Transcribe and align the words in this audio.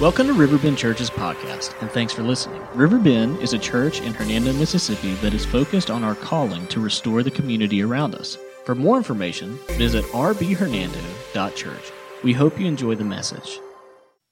Welcome 0.00 0.28
to 0.28 0.32
Riverbend 0.32 0.78
Church's 0.78 1.10
podcast, 1.10 1.78
and 1.82 1.90
thanks 1.90 2.10
for 2.10 2.22
listening. 2.22 2.62
Riverbend 2.72 3.38
is 3.40 3.52
a 3.52 3.58
church 3.58 4.00
in 4.00 4.14
Hernando, 4.14 4.50
Mississippi 4.54 5.12
that 5.16 5.34
is 5.34 5.44
focused 5.44 5.90
on 5.90 6.02
our 6.04 6.14
calling 6.14 6.66
to 6.68 6.80
restore 6.80 7.22
the 7.22 7.30
community 7.30 7.82
around 7.82 8.14
us. 8.14 8.38
For 8.64 8.74
more 8.74 8.96
information, 8.96 9.58
visit 9.72 10.06
rbhernando.church. 10.06 11.92
We 12.22 12.32
hope 12.32 12.58
you 12.58 12.66
enjoy 12.66 12.94
the 12.94 13.04
message. 13.04 13.60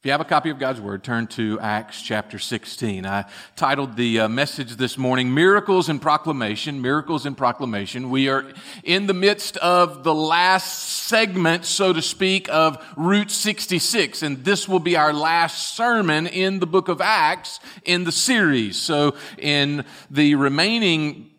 You 0.09 0.13
have 0.13 0.23
a 0.23 0.25
copy 0.25 0.49
of 0.49 0.59
God's 0.59 0.81
Word, 0.81 1.05
turn 1.05 1.27
to 1.27 1.61
Acts 1.61 2.01
chapter 2.01 2.39
16. 2.39 3.05
I 3.05 3.27
titled 3.57 3.95
the 3.95 4.21
uh, 4.21 4.29
message 4.31 4.77
this 4.77 4.97
morning, 4.97 5.35
Miracles 5.35 5.91
and 5.91 6.01
Proclamation. 6.01 6.81
Miracles 6.81 7.27
and 7.27 7.37
Proclamation. 7.37 8.09
We 8.09 8.31
are 8.31 8.51
in 8.83 9.07
the 9.07 9.13
midst 9.13 9.59
of 9.59 10.05
the 10.05 10.15
last 10.15 11.09
segment, 11.09 11.67
so 11.67 11.93
to 11.93 12.01
speak, 12.01 12.49
of 12.49 12.83
Route 12.97 13.31
66, 13.31 14.23
and 14.23 14.47
this 14.47 14.67
will 14.67 14.79
be 14.79 14.97
our 14.97 15.13
last 15.13 15.77
sermon 15.77 16.27
in 16.27 16.59
the 16.59 16.67
book 16.67 16.89
of 16.89 17.03
Acts 17.03 17.61
in 17.85 18.05
the 18.05 18.13
series. 18.13 18.81
So 18.81 19.15
in 19.37 19.85
the 20.11 20.37
remaining 20.37 21.33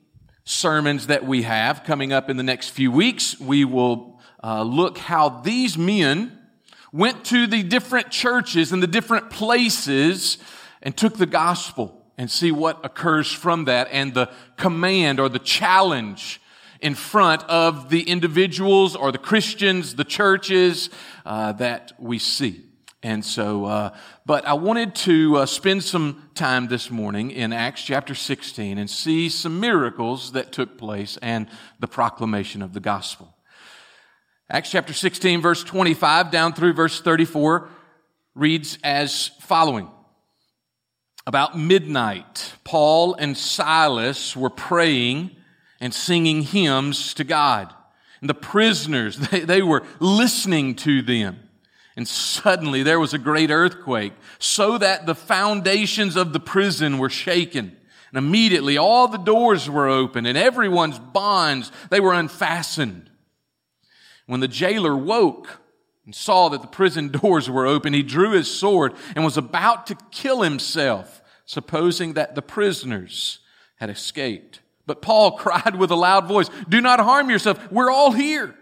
sermons 0.43 1.07
that 1.07 1.25
we 1.25 1.41
have 1.41 1.85
coming 1.85 2.13
up 2.13 2.29
in 2.29 2.37
the 2.37 2.43
next 2.43 2.69
few 2.69 2.91
weeks, 2.91 3.39
we 3.39 3.65
will 3.65 4.19
uh, 4.43 4.61
look 4.61 4.99
how 4.99 5.29
these 5.41 5.75
men 5.75 6.38
went 6.91 7.25
to 7.25 7.47
the 7.47 7.63
different 7.63 8.09
churches 8.11 8.71
and 8.71 8.81
the 8.81 8.87
different 8.87 9.29
places 9.29 10.37
and 10.81 10.95
took 10.95 11.17
the 11.17 11.25
gospel 11.25 12.05
and 12.17 12.29
see 12.29 12.51
what 12.51 12.83
occurs 12.83 13.31
from 13.31 13.65
that 13.65 13.87
and 13.91 14.13
the 14.13 14.29
command 14.57 15.19
or 15.19 15.29
the 15.29 15.39
challenge 15.39 16.41
in 16.81 16.95
front 16.95 17.43
of 17.43 17.89
the 17.89 18.01
individuals 18.01 18.95
or 18.95 19.11
the 19.11 19.17
Christians, 19.17 19.95
the 19.95 20.03
churches 20.03 20.89
uh, 21.25 21.51
that 21.53 21.91
we 21.99 22.19
see. 22.19 22.65
And 23.01 23.23
so, 23.23 23.65
uh, 23.65 23.95
but 24.25 24.45
I 24.45 24.53
wanted 24.53 24.93
to 24.95 25.37
uh, 25.37 25.45
spend 25.45 25.83
some 25.83 26.29
time 26.35 26.67
this 26.67 26.91
morning 26.91 27.31
in 27.31 27.53
Acts 27.53 27.83
chapter 27.83 28.13
16 28.13 28.77
and 28.77 28.89
see 28.89 29.29
some 29.29 29.59
miracles 29.59 30.33
that 30.33 30.51
took 30.51 30.77
place 30.77 31.17
and 31.21 31.47
the 31.79 31.87
proclamation 31.87 32.61
of 32.61 32.73
the 32.73 32.81
gospel. 32.81 33.33
Acts 34.51 34.71
chapter 34.71 34.93
16 34.93 35.41
verse 35.41 35.63
25 35.63 36.31
down 36.31 36.53
through 36.53 36.73
verse 36.73 37.01
34 37.01 37.69
reads 38.33 38.79
as 38.83 39.27
following. 39.41 39.89
About 41.27 41.57
midnight, 41.57 42.53
Paul 42.63 43.13
and 43.13 43.37
Silas 43.37 44.35
were 44.35 44.49
praying 44.49 45.35
and 45.79 45.93
singing 45.93 46.41
hymns 46.41 47.13
to 47.15 47.23
God. 47.23 47.71
And 48.21 48.29
the 48.29 48.33
prisoners, 48.33 49.17
they, 49.29 49.41
they 49.41 49.61
were 49.61 49.83
listening 49.99 50.73
to 50.77 51.03
them. 51.03 51.47
And 51.95 52.07
suddenly 52.07 52.81
there 52.81 52.99
was 52.99 53.13
a 53.13 53.19
great 53.19 53.51
earthquake, 53.51 54.13
so 54.39 54.77
that 54.77 55.05
the 55.05 55.15
foundations 55.15 56.15
of 56.15 56.33
the 56.33 56.39
prison 56.39 56.97
were 56.97 57.09
shaken. 57.09 57.75
And 58.11 58.17
immediately 58.17 58.77
all 58.77 59.07
the 59.07 59.17
doors 59.17 59.69
were 59.69 59.87
open 59.87 60.25
and 60.25 60.37
everyone's 60.37 60.97
bonds, 60.97 61.71
they 61.91 61.99
were 61.99 62.13
unfastened. 62.13 63.08
When 64.29 64.41
the 64.41 64.47
jailer 64.47 64.95
woke 64.95 65.59
and 66.05 66.13
saw 66.13 66.49
that 66.49 66.61
the 66.61 66.67
prison 66.67 67.07
doors 67.23 67.49
were 67.49 67.65
open, 67.65 67.93
he 67.93 68.03
drew 68.03 68.33
his 68.33 68.47
sword 68.47 68.93
and 69.15 69.25
was 69.25 69.37
about 69.37 69.87
to 69.87 69.97
kill 70.11 70.43
himself, 70.43 71.23
supposing 71.45 72.13
that 72.13 72.35
the 72.35 72.43
prisoners 72.43 73.39
had 73.77 73.89
escaped. 73.89 74.59
But 74.85 75.01
Paul 75.01 75.31
cried 75.37 75.77
with 75.77 75.89
a 75.89 75.95
loud 75.95 76.27
voice, 76.27 76.47
Do 76.69 76.79
not 76.79 76.99
harm 76.99 77.31
yourself. 77.31 77.71
We're 77.71 77.89
all 77.89 78.11
here. 78.11 78.53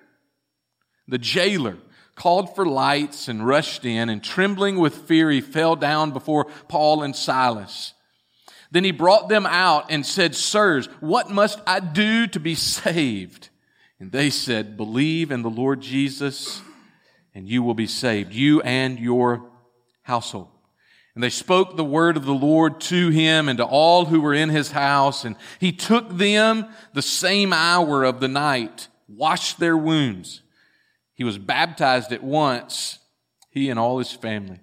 The 1.09 1.17
jailer 1.17 1.75
called 2.15 2.55
for 2.55 2.65
lights 2.65 3.27
and 3.27 3.45
rushed 3.45 3.83
in, 3.83 4.07
and 4.07 4.23
trembling 4.23 4.79
with 4.79 4.95
fear, 4.95 5.29
he 5.29 5.41
fell 5.41 5.75
down 5.75 6.11
before 6.11 6.45
Paul 6.69 7.03
and 7.03 7.13
Silas. 7.13 7.93
Then 8.71 8.85
he 8.85 8.91
brought 8.91 9.27
them 9.27 9.45
out 9.45 9.91
and 9.91 10.05
said, 10.05 10.33
Sirs, 10.33 10.87
what 11.01 11.29
must 11.29 11.59
I 11.67 11.81
do 11.81 12.25
to 12.27 12.39
be 12.39 12.55
saved? 12.55 13.49
And 13.99 14.11
they 14.11 14.29
said, 14.29 14.77
Believe 14.77 15.31
in 15.31 15.41
the 15.41 15.49
Lord 15.49 15.81
Jesus, 15.81 16.61
and 17.33 17.47
you 17.47 17.63
will 17.63 17.73
be 17.73 17.87
saved, 17.87 18.33
you 18.33 18.61
and 18.61 18.99
your 18.99 19.49
household. 20.03 20.49
And 21.15 21.23
they 21.23 21.29
spoke 21.31 21.75
the 21.75 21.83
word 21.83 22.15
of 22.15 22.25
the 22.25 22.33
Lord 22.33 22.79
to 22.81 23.09
him 23.09 23.49
and 23.49 23.57
to 23.57 23.65
all 23.65 24.05
who 24.05 24.21
were 24.21 24.35
in 24.35 24.49
his 24.49 24.71
house. 24.71 25.25
And 25.25 25.35
he 25.59 25.71
took 25.71 26.15
them 26.15 26.67
the 26.93 27.01
same 27.01 27.51
hour 27.53 28.03
of 28.03 28.19
the 28.19 28.27
night, 28.27 28.87
washed 29.07 29.59
their 29.59 29.75
wounds. 29.75 30.43
He 31.15 31.23
was 31.23 31.39
baptized 31.39 32.11
at 32.11 32.23
once, 32.23 32.99
he 33.49 33.71
and 33.71 33.79
all 33.79 33.97
his 33.97 34.11
family. 34.11 34.59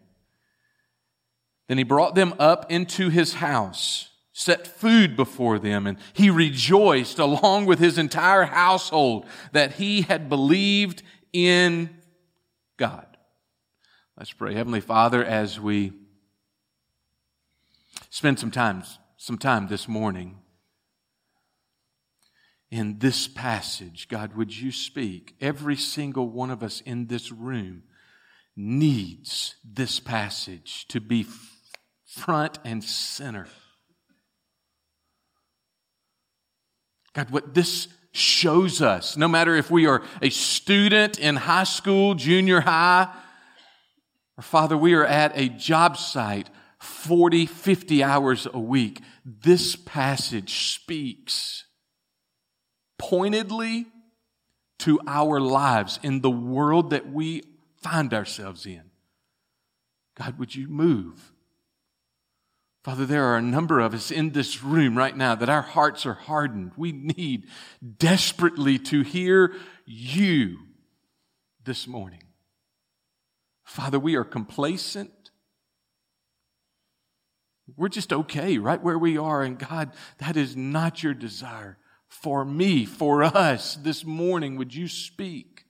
Then 1.67 1.79
he 1.79 1.83
brought 1.83 2.15
them 2.15 2.35
up 2.39 2.71
into 2.71 3.09
his 3.09 3.35
house 3.35 4.11
set 4.37 4.67
food 4.67 5.15
before 5.17 5.61
them, 5.61 5.87
and 5.87 5.97
he 6.13 6.29
rejoiced 6.29 7.21
along 7.21 7.65
with 7.67 7.79
his 7.79 7.97
entire 7.97 8.45
household 8.45 9.25
that 9.53 9.75
he 9.75 10.03
had 10.03 10.29
believed 10.29 11.03
in 11.33 11.89
God. 12.77 13.07
Let's 14.19 14.33
pray. 14.33 14.55
Heavenly 14.55 14.81
Father, 14.81 15.25
as 15.25 15.61
we 15.61 15.93
spend 18.11 18.41
some 18.41 18.51
time, 18.51 18.83
some 19.17 19.39
time 19.39 19.69
this 19.69 19.87
morning 19.87 20.41
in 22.73 22.99
this 22.99 23.29
passage, 23.29 24.09
God, 24.09 24.37
would 24.37 24.55
you 24.55 24.73
speak? 24.73 25.37
Every 25.41 25.77
single 25.77 26.29
one 26.29 26.51
of 26.51 26.65
us 26.65 26.81
in 26.81 27.07
this 27.07 27.31
room 27.31 27.85
needs 28.57 29.55
this 29.65 30.01
passage 30.01 30.89
to 30.89 31.01
be 31.01 31.25
front 32.05 32.59
and 32.65 32.83
center 32.83 33.47
God, 37.15 37.31
what 37.31 37.55
this 37.55 37.89
shows 38.13 38.83
us, 38.83 39.17
no 39.17 39.27
matter 39.27 39.57
if 39.57 39.71
we 39.71 39.87
are 39.87 40.03
a 40.21 40.31
student 40.31 41.19
in 41.19 41.37
high 41.37 41.65
school, 41.65 42.15
junior 42.15 42.61
high, 42.61 43.13
or 44.37 44.43
Father, 44.43 44.77
we 44.77 44.95
are 44.95 45.05
at 45.05 45.33
a 45.35 45.49
job 45.49 45.97
site 45.97 46.51
40, 46.79 47.47
50 47.47 48.03
hours 48.03 48.47
a 48.53 48.59
week, 48.59 49.01
this 49.25 49.75
passage 49.75 50.75
speaks 50.75 51.65
pointedly 52.99 53.87
to 54.81 55.01
our 55.07 55.41
lives 55.41 55.99
in 56.03 56.21
the 56.21 56.31
world 56.31 56.91
that 56.91 57.11
we 57.11 57.43
find 57.81 58.13
ourselves 58.13 58.67
in. 58.67 58.83
God, 60.17 60.39
would 60.39 60.55
you 60.55 60.69
move? 60.69 61.34
Father, 62.85 63.07
there 63.07 63.25
are 63.25 63.39
a 63.39 63.43
number 63.43 63.81
of 63.81 63.95
us 63.95 64.11
in 64.11 64.33
this 64.33 64.63
room 64.63 64.97
right 64.99 65.17
now 65.17 65.35
that 65.35 65.49
our 65.49 65.63
hearts 65.63 66.05
are 66.05 66.13
hardened. 66.13 66.73
We 66.77 66.93
need 66.93 67.47
desperately 67.97 68.79
to 68.81 69.01
hear 69.01 69.55
you 69.87 70.59
this 71.65 71.87
morning. 71.89 72.23
Father, 73.65 73.99
we 73.99 74.17
are 74.17 74.25
complacent. 74.25 75.31
We're 77.75 77.89
just 77.89 78.13
okay 78.13 78.59
right 78.59 78.83
where 78.83 78.99
we 78.99 79.17
are. 79.17 79.41
And 79.43 79.59
God, 79.59 79.93
that 80.19 80.37
is 80.37 80.55
not 80.55 81.03
your 81.03 81.15
desire 81.15 81.79
for 82.07 82.45
me, 82.45 82.85
for 82.85 83.25
us 83.25 83.77
this 83.77 84.05
morning. 84.05 84.57
Would 84.57 84.75
you 84.75 84.89
speak 84.89 85.65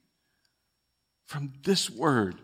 from 1.25 1.53
this 1.63 1.89
word 1.89 2.41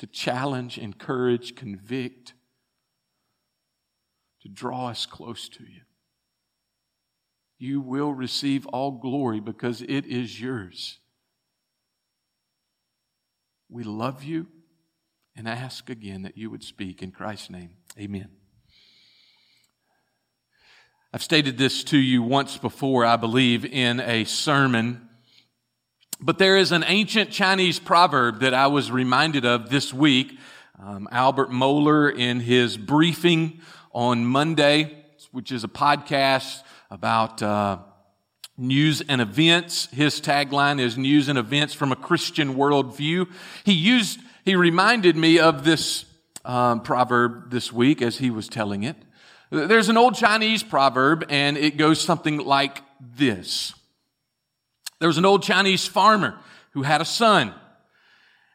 to 0.00 0.06
challenge, 0.06 0.76
encourage, 0.76 1.56
convict? 1.56 2.34
To 4.42 4.48
draw 4.48 4.88
us 4.88 5.06
close 5.06 5.48
to 5.48 5.62
you. 5.62 5.82
You 7.58 7.80
will 7.80 8.12
receive 8.12 8.66
all 8.66 8.90
glory 8.90 9.40
because 9.40 9.82
it 9.82 10.04
is 10.04 10.40
yours. 10.40 10.98
We 13.68 13.84
love 13.84 14.24
you 14.24 14.48
and 15.36 15.48
ask 15.48 15.88
again 15.88 16.22
that 16.22 16.36
you 16.36 16.50
would 16.50 16.64
speak 16.64 17.02
in 17.02 17.12
Christ's 17.12 17.50
name. 17.50 17.70
Amen. 17.98 18.28
I've 21.14 21.22
stated 21.22 21.56
this 21.56 21.84
to 21.84 21.98
you 21.98 22.22
once 22.22 22.56
before, 22.56 23.04
I 23.04 23.16
believe, 23.16 23.64
in 23.64 24.00
a 24.00 24.24
sermon. 24.24 25.08
But 26.20 26.38
there 26.38 26.56
is 26.56 26.72
an 26.72 26.84
ancient 26.86 27.30
Chinese 27.30 27.78
proverb 27.78 28.40
that 28.40 28.54
I 28.54 28.66
was 28.66 28.90
reminded 28.90 29.44
of 29.44 29.70
this 29.70 29.92
week. 29.92 30.38
Um, 30.82 31.08
Albert 31.12 31.50
Mohler, 31.50 32.12
in 32.16 32.40
his 32.40 32.76
briefing 32.76 33.60
on 33.92 34.24
Monday, 34.24 35.04
which 35.30 35.52
is 35.52 35.64
a 35.64 35.68
podcast 35.68 36.62
about 36.90 37.42
uh, 37.42 37.78
news 38.56 39.02
and 39.08 39.20
events. 39.20 39.86
His 39.86 40.20
tagline 40.20 40.80
is 40.80 40.98
news 40.98 41.28
and 41.28 41.38
events 41.38 41.74
from 41.74 41.92
a 41.92 41.96
Christian 41.96 42.54
worldview. 42.54 43.30
He 43.64 43.72
used, 43.72 44.20
he 44.44 44.56
reminded 44.56 45.16
me 45.16 45.38
of 45.38 45.64
this 45.64 46.04
um, 46.44 46.82
proverb 46.82 47.50
this 47.50 47.72
week 47.72 48.02
as 48.02 48.18
he 48.18 48.30
was 48.30 48.48
telling 48.48 48.82
it. 48.82 48.96
There's 49.50 49.88
an 49.88 49.96
old 49.96 50.14
Chinese 50.14 50.62
proverb 50.62 51.26
and 51.28 51.56
it 51.58 51.76
goes 51.76 52.00
something 52.00 52.38
like 52.38 52.82
this. 53.00 53.74
There 54.98 55.08
was 55.08 55.18
an 55.18 55.24
old 55.24 55.42
Chinese 55.42 55.86
farmer 55.86 56.38
who 56.70 56.82
had 56.82 57.00
a 57.00 57.04
son. 57.04 57.52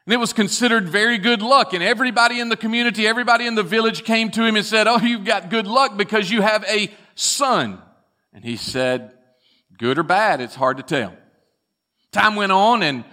And 0.07 0.13
it 0.13 0.17
was 0.17 0.31
considered 0.31 0.87
very 0.87 1.17
good 1.17 1.41
luck. 1.41 1.73
And 1.73 1.83
everybody 1.83 2.39
in 2.39 2.47
the 2.47 2.55
community, 2.55 3.05
everybody 3.05 3.45
in 3.45 3.55
the 3.55 3.63
village 3.63 4.05
came 4.05 4.31
to 4.31 4.45
him 4.45 4.55
and 4.55 4.65
said, 4.65 4.87
Oh, 4.87 4.99
you've 4.99 5.25
got 5.25 5.49
good 5.49 5.67
luck 5.67 5.97
because 5.97 6.31
you 6.31 6.41
have 6.41 6.63
a 6.63 6.89
son. 7.15 7.81
And 8.31 8.41
he 8.41 8.55
said, 8.55 9.11
Good 9.77 9.99
or 9.99 10.03
bad, 10.03 10.39
it's 10.39 10.55
hard 10.55 10.77
to 10.77 10.83
tell. 10.83 11.13
Time 12.13 12.37
went 12.37 12.53
on 12.53 12.83
and 12.83 13.03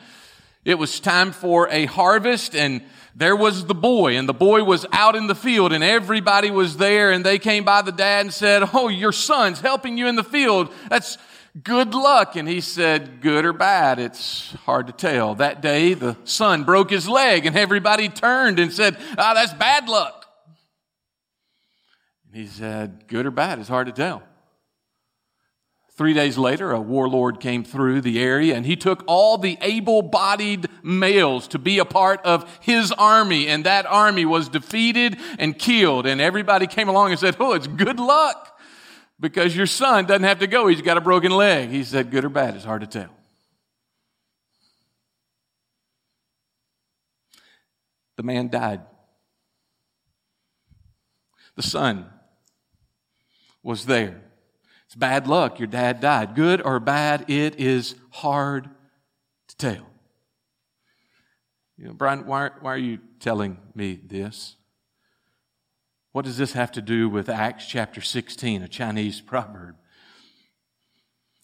it 0.64 0.79
was 0.79 1.00
time 1.00 1.32
for 1.32 1.69
a 1.69 1.87
harvest 1.87 2.55
and 2.55 2.81
there 3.17 3.35
was 3.35 3.67
the 3.67 3.75
boy 3.75 4.17
and 4.17 4.29
the 4.29 4.32
boy 4.32 4.62
was 4.62 4.87
out 4.93 5.17
in 5.17 5.26
the 5.26 5.35
field 5.35 5.73
and 5.73 5.82
everybody 5.82 6.52
was 6.52 6.76
there 6.76 7.11
and 7.11 7.26
they 7.26 7.41
came 7.41 7.64
by 7.64 7.82
the 7.82 7.91
dad 7.91 8.20
and 8.20 8.32
said, 8.32 8.62
Oh, 8.73 8.87
your 8.87 9.11
son's 9.11 9.58
helping 9.58 9.99
you 9.99 10.06
in 10.06 10.14
the 10.14 10.23
field. 10.23 10.73
That's, 10.91 11.19
good 11.62 11.95
luck. 11.95 12.37
And 12.37 12.49
he 12.49 12.61
said, 12.61 13.21
good 13.21 13.45
or 13.45 13.53
bad, 13.53 13.99
it's 13.99 14.53
hard 14.65 14.87
to 14.89 14.93
tell. 14.93 15.35
That 15.37 15.61
day, 15.61 15.95
the 15.95 16.17
son 16.25 16.65
broke 16.65 16.91
his 16.91 17.09
leg 17.09 17.47
and 17.47 17.56
everybody 17.56 18.09
turned 18.09 18.59
and 18.59 18.73
said, 18.73 18.97
ah, 19.19 19.31
oh, 19.31 19.35
that's 19.35 19.55
bad 19.55 19.89
luck. 19.89 20.27
And 22.27 22.41
he 22.41 22.47
said, 22.47 23.06
good 23.06 23.27
or 23.27 23.31
bad, 23.31 23.59
it's 23.59 23.69
hard 23.69 23.87
to 23.87 23.93
tell. 23.93 24.23
Three 25.97 26.12
days 26.12 26.37
later, 26.37 26.73
a 26.73 26.81
warlord 26.81 27.39
came 27.39 27.62
through 27.62 28.01
the 28.01 28.21
area 28.21 28.56
and 28.56 28.67
he 28.67 28.75
took 28.75 29.05
all 29.06 29.39
the 29.39 29.56
able 29.61 30.03
bodied 30.03 30.67
males 30.83 31.47
to 31.49 31.59
be 31.61 31.79
a 31.79 31.85
part 31.85 32.21
of 32.25 32.59
his 32.61 32.91
army. 32.91 33.47
And 33.47 33.65
that 33.65 33.87
army 33.87 34.25
was 34.25 34.49
defeated 34.49 35.17
and 35.39 35.56
killed. 35.56 36.06
And 36.06 36.21
everybody 36.21 36.67
came 36.67 36.89
along 36.89 37.12
and 37.12 37.21
said, 37.21 37.37
Oh, 37.39 37.53
it's 37.53 37.69
good 37.69 38.01
luck 38.01 38.54
because 39.25 39.56
your 39.56 39.65
son 39.65 40.05
doesn't 40.05 40.25
have 40.25 40.41
to 40.41 40.47
go. 40.47 40.67
He's 40.67 40.82
got 40.82 40.99
a 40.99 41.00
broken 41.00 41.32
leg. 41.32 41.71
He 41.71 41.82
said, 41.82 42.11
good 42.11 42.26
or 42.26 42.29
bad, 42.29 42.56
it's 42.56 42.65
hard 42.67 42.82
to 42.82 42.87
tell. 42.87 43.09
The 48.17 48.23
man 48.23 48.50
died. 48.50 48.82
The 51.56 51.62
son 51.62 52.05
was 53.62 53.87
there. 53.87 54.21
It's 54.85 54.94
bad 54.94 55.27
luck. 55.27 55.59
Your 55.59 55.69
dad 55.69 56.00
died. 56.00 56.35
Good 56.35 56.61
or 56.61 56.79
bad, 56.79 57.31
it 57.31 57.59
is 57.59 57.94
hard 58.11 58.69
to 59.49 59.56
tell. 59.56 59.87
You 61.79 61.87
know, 61.87 61.93
Brian, 61.94 62.27
why, 62.27 62.50
why 62.61 62.75
are 62.75 62.77
you 62.77 62.99
telling 63.20 63.56
me 63.75 63.99
this? 64.05 64.56
What 66.15 66.25
does 66.25 66.39
this 66.39 66.53
have 66.53 66.71
to 66.73 66.81
do 66.81 67.09
with 67.09 67.29
Acts 67.29 67.67
chapter 67.67 68.01
16, 68.01 68.63
a 68.63 68.69
Chinese 68.69 69.21
proverb? 69.27 69.75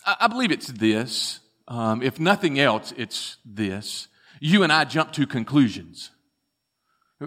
I, 0.06 0.28
believe 0.28 0.52
it's 0.52 0.68
this. 0.68 1.40
Um, 1.66 2.02
if 2.02 2.20
nothing 2.20 2.60
else, 2.60 2.94
it's 2.96 3.38
this. 3.44 4.06
You 4.38 4.62
and 4.62 4.72
I 4.72 4.84
jump 4.84 5.10
to 5.14 5.26
conclusions. 5.26 6.12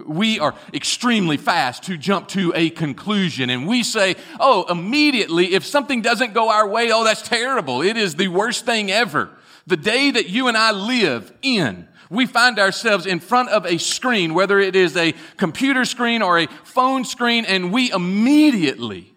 We 0.06 0.40
are 0.40 0.54
extremely 0.72 1.36
fast 1.36 1.82
to 1.82 1.98
jump 1.98 2.28
to 2.28 2.50
a 2.56 2.70
conclusion 2.70 3.50
and 3.50 3.68
we 3.68 3.82
say, 3.82 4.16
oh, 4.40 4.64
immediately, 4.70 5.52
if 5.52 5.66
something 5.66 6.00
doesn't 6.00 6.32
go 6.32 6.48
our 6.48 6.66
way, 6.66 6.90
oh, 6.92 7.04
that's 7.04 7.22
terrible. 7.22 7.82
It 7.82 7.98
is 7.98 8.14
the 8.14 8.28
worst 8.28 8.64
thing 8.64 8.90
ever. 8.90 9.28
The 9.66 9.76
day 9.76 10.10
that 10.10 10.30
you 10.30 10.48
and 10.48 10.56
I 10.56 10.72
live 10.72 11.30
in 11.42 11.88
we 12.10 12.26
find 12.26 12.58
ourselves 12.58 13.06
in 13.06 13.20
front 13.20 13.48
of 13.50 13.66
a 13.66 13.78
screen, 13.78 14.34
whether 14.34 14.58
it 14.58 14.76
is 14.76 14.96
a 14.96 15.14
computer 15.36 15.84
screen 15.84 16.22
or 16.22 16.38
a 16.38 16.46
phone 16.64 17.04
screen, 17.04 17.44
and 17.44 17.72
we 17.72 17.90
immediately, 17.92 19.14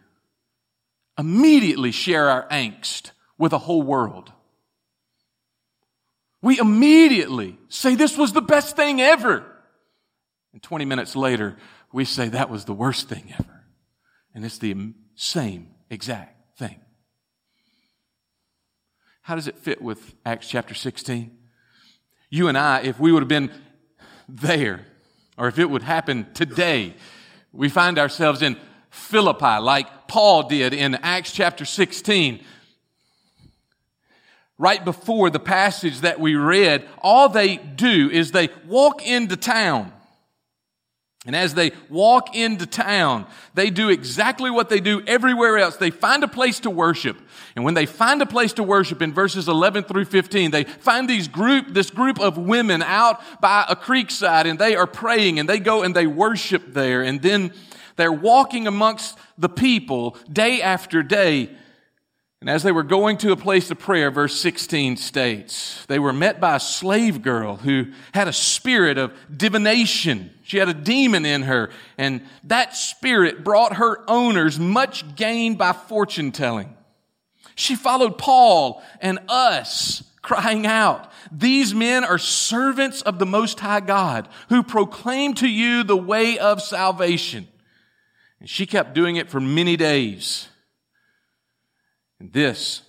immediately 1.17 1.91
share 1.91 2.29
our 2.29 2.47
angst 2.49 3.11
with 3.37 3.53
a 3.53 3.57
whole 3.57 3.81
world. 3.81 4.31
We 6.41 6.59
immediately 6.59 7.57
say 7.69 7.95
this 7.95 8.17
was 8.17 8.33
the 8.33 8.41
best 8.41 8.75
thing 8.75 9.01
ever. 9.01 9.43
And 10.53 10.61
20 10.61 10.85
minutes 10.85 11.15
later, 11.15 11.57
we 11.91 12.05
say 12.05 12.29
that 12.29 12.49
was 12.49 12.65
the 12.65 12.73
worst 12.73 13.09
thing 13.09 13.33
ever. 13.37 13.63
And 14.33 14.45
it's 14.45 14.57
the 14.57 14.93
same 15.15 15.71
exact 15.89 16.57
thing. 16.57 16.79
How 19.21 19.35
does 19.35 19.47
it 19.47 19.57
fit 19.57 19.81
with 19.81 20.15
Acts 20.25 20.47
chapter 20.47 20.73
16? 20.73 21.37
You 22.29 22.49
and 22.49 22.57
I, 22.57 22.81
if 22.81 22.99
we 22.99 23.11
would 23.11 23.21
have 23.21 23.29
been 23.29 23.51
there, 24.27 24.85
or 25.37 25.47
if 25.47 25.59
it 25.59 25.69
would 25.69 25.83
happen 25.83 26.27
today, 26.33 26.93
we 27.53 27.69
find 27.69 27.97
ourselves 27.97 28.41
in 28.41 28.57
Philippi, 28.89 29.59
like 29.61 30.07
Paul 30.07 30.43
did 30.43 30.73
in 30.73 30.95
Acts 30.95 31.31
chapter 31.31 31.63
16. 31.63 32.43
Right 34.57 34.83
before 34.83 35.29
the 35.29 35.39
passage 35.39 36.01
that 36.01 36.19
we 36.19 36.35
read, 36.35 36.87
all 37.01 37.29
they 37.29 37.57
do 37.57 38.09
is 38.09 38.31
they 38.31 38.49
walk 38.65 39.05
into 39.05 39.37
town. 39.37 39.93
And 41.27 41.35
as 41.35 41.53
they 41.53 41.73
walk 41.89 42.33
into 42.37 42.65
town, 42.65 43.27
they 43.53 43.69
do 43.69 43.89
exactly 43.89 44.49
what 44.49 44.69
they 44.69 44.79
do 44.79 45.03
everywhere 45.05 45.57
else. 45.57 45.75
They 45.75 45.91
find 45.91 46.23
a 46.23 46.27
place 46.27 46.61
to 46.61 46.69
worship. 46.69 47.17
And 47.53 47.65
when 47.65 47.73
they 47.73 47.85
find 47.85 48.21
a 48.21 48.25
place 48.25 48.53
to 48.53 48.63
worship 48.63 49.01
in 49.01 49.13
verses 49.13 49.49
11 49.49 49.83
through 49.83 50.05
15, 50.05 50.51
they 50.51 50.63
find 50.63 51.09
these 51.09 51.27
group, 51.27 51.67
this 51.73 51.89
group 51.89 52.21
of 52.21 52.37
women 52.37 52.81
out 52.81 53.19
by 53.41 53.65
a 53.67 53.75
creek 53.75 54.09
side 54.09 54.47
and 54.47 54.57
they 54.57 54.77
are 54.77 54.87
praying 54.87 55.37
and 55.37 55.49
they 55.49 55.59
go 55.59 55.83
and 55.83 55.93
they 55.93 56.07
worship 56.07 56.73
there. 56.73 57.03
And 57.03 57.21
then 57.21 57.51
they're 57.97 58.09
walking 58.09 58.65
amongst 58.65 59.17
the 59.37 59.49
people 59.49 60.15
day 60.31 60.61
after 60.61 61.03
day. 61.03 61.49
And 62.39 62.49
as 62.49 62.63
they 62.63 62.71
were 62.71 62.83
going 62.83 63.17
to 63.17 63.33
a 63.33 63.37
place 63.37 63.69
of 63.69 63.79
prayer, 63.79 64.11
verse 64.11 64.39
16 64.39 64.95
states, 64.95 65.85
they 65.87 65.99
were 65.99 66.13
met 66.13 66.39
by 66.39 66.55
a 66.55 66.59
slave 66.61 67.21
girl 67.21 67.57
who 67.57 67.87
had 68.13 68.29
a 68.29 68.33
spirit 68.33 68.97
of 68.97 69.11
divination 69.35 70.31
she 70.47 70.59
had 70.59 70.69
a 70.69 70.73
demon 70.73 71.25
in 71.25 71.41
her, 71.41 71.71
and 71.97 72.21
that 72.45 72.73
spirit 72.73 73.43
brought 73.43 73.75
her 73.75 74.09
owners 74.09 74.57
much 74.57 75.17
gain 75.17 75.55
by 75.55 75.73
fortune 75.73 76.31
telling. 76.31 76.73
She 77.55 77.75
followed 77.75 78.17
Paul 78.17 78.81
and 79.01 79.19
us, 79.27 80.03
crying 80.21 80.65
out, 80.65 81.11
These 81.33 81.75
men 81.75 82.05
are 82.05 82.17
servants 82.17 83.01
of 83.01 83.19
the 83.19 83.25
Most 83.25 83.59
High 83.59 83.81
God, 83.81 84.29
who 84.47 84.63
proclaim 84.63 85.33
to 85.33 85.49
you 85.49 85.83
the 85.83 85.97
way 85.97 86.39
of 86.39 86.61
salvation. 86.61 87.49
And 88.39 88.49
she 88.49 88.65
kept 88.65 88.93
doing 88.93 89.17
it 89.17 89.29
for 89.29 89.41
many 89.41 89.75
days. 89.75 90.47
And 92.21 92.31
this, 92.31 92.83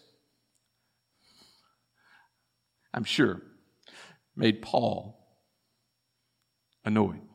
I'm 2.95 3.03
sure, 3.03 3.43
made 4.37 4.63
Paul 4.63 5.19
annoyed. 6.85 7.28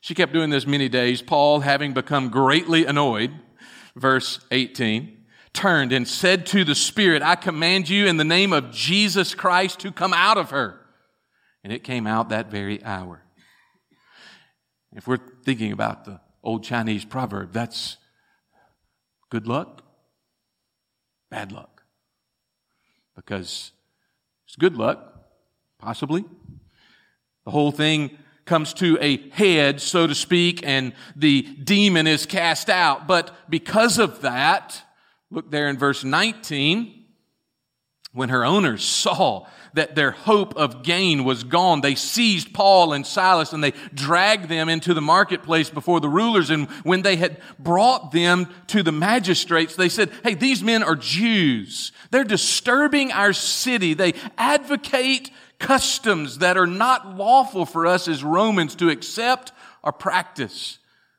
She 0.00 0.14
kept 0.14 0.32
doing 0.32 0.50
this 0.50 0.66
many 0.66 0.88
days. 0.88 1.20
Paul, 1.22 1.60
having 1.60 1.92
become 1.92 2.30
greatly 2.30 2.86
annoyed, 2.86 3.32
verse 3.94 4.40
18, 4.50 5.24
turned 5.52 5.92
and 5.92 6.08
said 6.08 6.46
to 6.46 6.64
the 6.64 6.74
Spirit, 6.74 7.22
I 7.22 7.34
command 7.34 7.88
you 7.88 8.06
in 8.06 8.16
the 8.16 8.24
name 8.24 8.52
of 8.52 8.70
Jesus 8.70 9.34
Christ 9.34 9.80
to 9.80 9.92
come 9.92 10.14
out 10.14 10.38
of 10.38 10.50
her. 10.50 10.80
And 11.62 11.72
it 11.72 11.84
came 11.84 12.06
out 12.06 12.30
that 12.30 12.50
very 12.50 12.82
hour. 12.82 13.22
If 14.92 15.06
we're 15.06 15.18
thinking 15.44 15.72
about 15.72 16.04
the 16.04 16.20
old 16.42 16.64
Chinese 16.64 17.04
proverb, 17.04 17.52
that's 17.52 17.98
good 19.30 19.46
luck, 19.46 19.82
bad 21.30 21.52
luck. 21.52 21.82
Because 23.14 23.72
it's 24.46 24.56
good 24.56 24.76
luck, 24.76 25.14
possibly. 25.78 26.24
The 27.44 27.50
whole 27.50 27.70
thing 27.70 28.16
comes 28.50 28.74
to 28.74 28.98
a 29.00 29.16
head, 29.30 29.80
so 29.80 30.08
to 30.08 30.14
speak, 30.14 30.66
and 30.66 30.92
the 31.14 31.42
demon 31.42 32.08
is 32.08 32.26
cast 32.26 32.68
out. 32.68 33.06
But 33.06 33.32
because 33.48 33.96
of 33.96 34.22
that, 34.22 34.82
look 35.30 35.52
there 35.52 35.68
in 35.68 35.78
verse 35.78 36.02
19, 36.02 37.04
when 38.12 38.28
her 38.28 38.44
owners 38.44 38.82
saw 38.82 39.46
that 39.74 39.94
their 39.94 40.10
hope 40.10 40.56
of 40.56 40.82
gain 40.82 41.22
was 41.22 41.44
gone, 41.44 41.80
they 41.80 41.94
seized 41.94 42.52
Paul 42.52 42.92
and 42.92 43.06
Silas 43.06 43.52
and 43.52 43.62
they 43.62 43.72
dragged 43.94 44.48
them 44.48 44.68
into 44.68 44.94
the 44.94 45.00
marketplace 45.00 45.70
before 45.70 46.00
the 46.00 46.08
rulers. 46.08 46.50
And 46.50 46.68
when 46.82 47.02
they 47.02 47.14
had 47.14 47.40
brought 47.56 48.10
them 48.10 48.48
to 48.66 48.82
the 48.82 48.90
magistrates, 48.90 49.76
they 49.76 49.88
said, 49.88 50.10
Hey, 50.24 50.34
these 50.34 50.60
men 50.60 50.82
are 50.82 50.96
Jews. 50.96 51.92
They're 52.10 52.24
disturbing 52.24 53.12
our 53.12 53.32
city. 53.32 53.94
They 53.94 54.14
advocate 54.36 55.30
customs 55.60 56.38
that 56.38 56.56
are 56.56 56.66
not 56.66 57.16
lawful 57.16 57.64
for 57.64 57.86
us 57.86 58.08
as 58.08 58.24
Romans 58.24 58.74
to 58.76 58.88
accept 58.88 59.52
or 59.84 59.92
practice. 59.92 60.78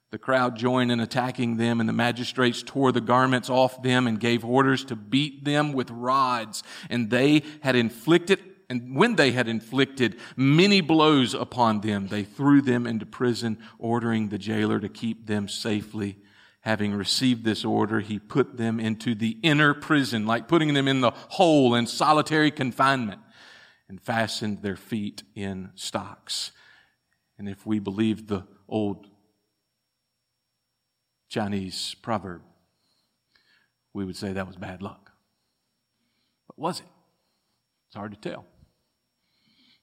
The 0.09 0.17
crowd 0.17 0.57
joined 0.57 0.91
in 0.91 0.99
attacking 0.99 1.55
them, 1.55 1.79
and 1.79 1.87
the 1.87 1.93
magistrates 1.93 2.61
tore 2.61 2.91
the 2.91 2.99
garments 2.99 3.49
off 3.49 3.81
them 3.81 4.07
and 4.07 4.19
gave 4.19 4.43
orders 4.43 4.83
to 4.85 4.95
beat 4.97 5.45
them 5.45 5.71
with 5.71 5.89
rods. 5.89 6.63
And 6.89 7.09
they 7.09 7.43
had 7.61 7.77
inflicted, 7.77 8.39
and 8.69 8.93
when 8.93 9.15
they 9.15 9.31
had 9.31 9.47
inflicted 9.47 10.19
many 10.35 10.81
blows 10.81 11.33
upon 11.33 11.79
them, 11.79 12.09
they 12.09 12.23
threw 12.23 12.61
them 12.61 12.85
into 12.85 13.05
prison, 13.05 13.57
ordering 13.79 14.27
the 14.27 14.37
jailer 14.37 14.81
to 14.81 14.89
keep 14.89 15.27
them 15.27 15.47
safely. 15.47 16.17
Having 16.61 16.93
received 16.93 17.45
this 17.45 17.63
order, 17.63 18.01
he 18.01 18.19
put 18.19 18.57
them 18.57 18.81
into 18.81 19.15
the 19.15 19.37
inner 19.41 19.73
prison, 19.73 20.27
like 20.27 20.49
putting 20.49 20.73
them 20.73 20.89
in 20.89 20.99
the 20.99 21.11
hole 21.11 21.73
in 21.73 21.87
solitary 21.87 22.51
confinement 22.51 23.20
and 23.91 24.01
fastened 24.01 24.61
their 24.61 24.77
feet 24.77 25.21
in 25.35 25.69
stocks. 25.75 26.53
And 27.37 27.49
if 27.49 27.65
we 27.65 27.77
believe 27.77 28.25
the 28.25 28.47
old 28.69 29.05
Chinese 31.27 31.93
proverb, 32.01 32.41
we 33.93 34.05
would 34.05 34.15
say 34.15 34.31
that 34.31 34.47
was 34.47 34.55
bad 34.55 34.81
luck. 34.81 35.11
But 36.47 36.57
was 36.57 36.79
it? 36.79 36.85
It's 37.89 37.97
hard 37.97 38.13
to 38.13 38.29
tell 38.29 38.45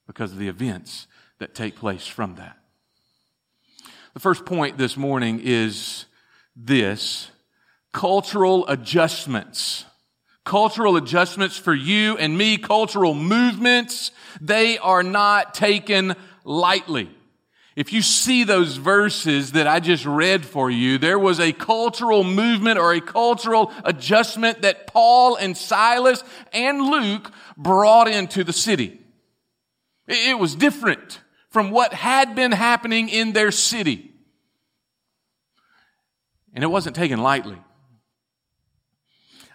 because 0.07 0.33
of 0.33 0.39
the 0.39 0.49
events 0.49 1.07
that 1.39 1.55
take 1.55 1.77
place 1.77 2.07
from 2.07 2.37
that. 2.37 2.57
The 4.15 4.21
first 4.21 4.47
point 4.47 4.79
this 4.79 4.97
morning 4.97 5.39
is 5.45 6.07
this 6.57 7.31
cultural 7.93 8.67
adjustments. 8.69 9.85
Cultural 10.49 10.97
adjustments 10.97 11.59
for 11.59 11.75
you 11.75 12.17
and 12.17 12.39
me, 12.39 12.57
cultural 12.57 13.13
movements, 13.13 14.13
they 14.41 14.79
are 14.79 15.03
not 15.03 15.53
taken 15.53 16.17
lightly. 16.43 17.11
If 17.77 17.93
you 17.93 18.01
see 18.01 18.45
those 18.45 18.77
verses 18.77 19.53
that 19.53 19.67
I 19.67 19.79
just 19.79 20.07
read 20.07 20.47
for 20.47 20.71
you, 20.71 20.97
there 20.97 21.19
was 21.19 21.39
a 21.39 21.53
cultural 21.53 22.25
movement 22.25 22.79
or 22.79 22.95
a 22.95 23.01
cultural 23.03 23.71
adjustment 23.85 24.63
that 24.63 24.87
Paul 24.87 25.37
and 25.37 25.55
Silas 25.55 26.25
and 26.55 26.81
Luke 26.81 27.31
brought 27.59 28.09
into 28.09 28.43
the 28.43 28.55
city. 28.55 28.99
It 30.07 30.39
was 30.39 30.55
different 30.55 31.21
from 31.51 31.71
what 31.71 31.93
had 31.93 32.35
been 32.35 32.53
happening 32.53 33.11
in 33.11 33.35
their 33.35 33.51
city. 33.51 34.15
And 36.55 36.65
it 36.65 36.69
wasn't 36.69 36.97
taken 36.97 37.21
lightly. 37.21 37.59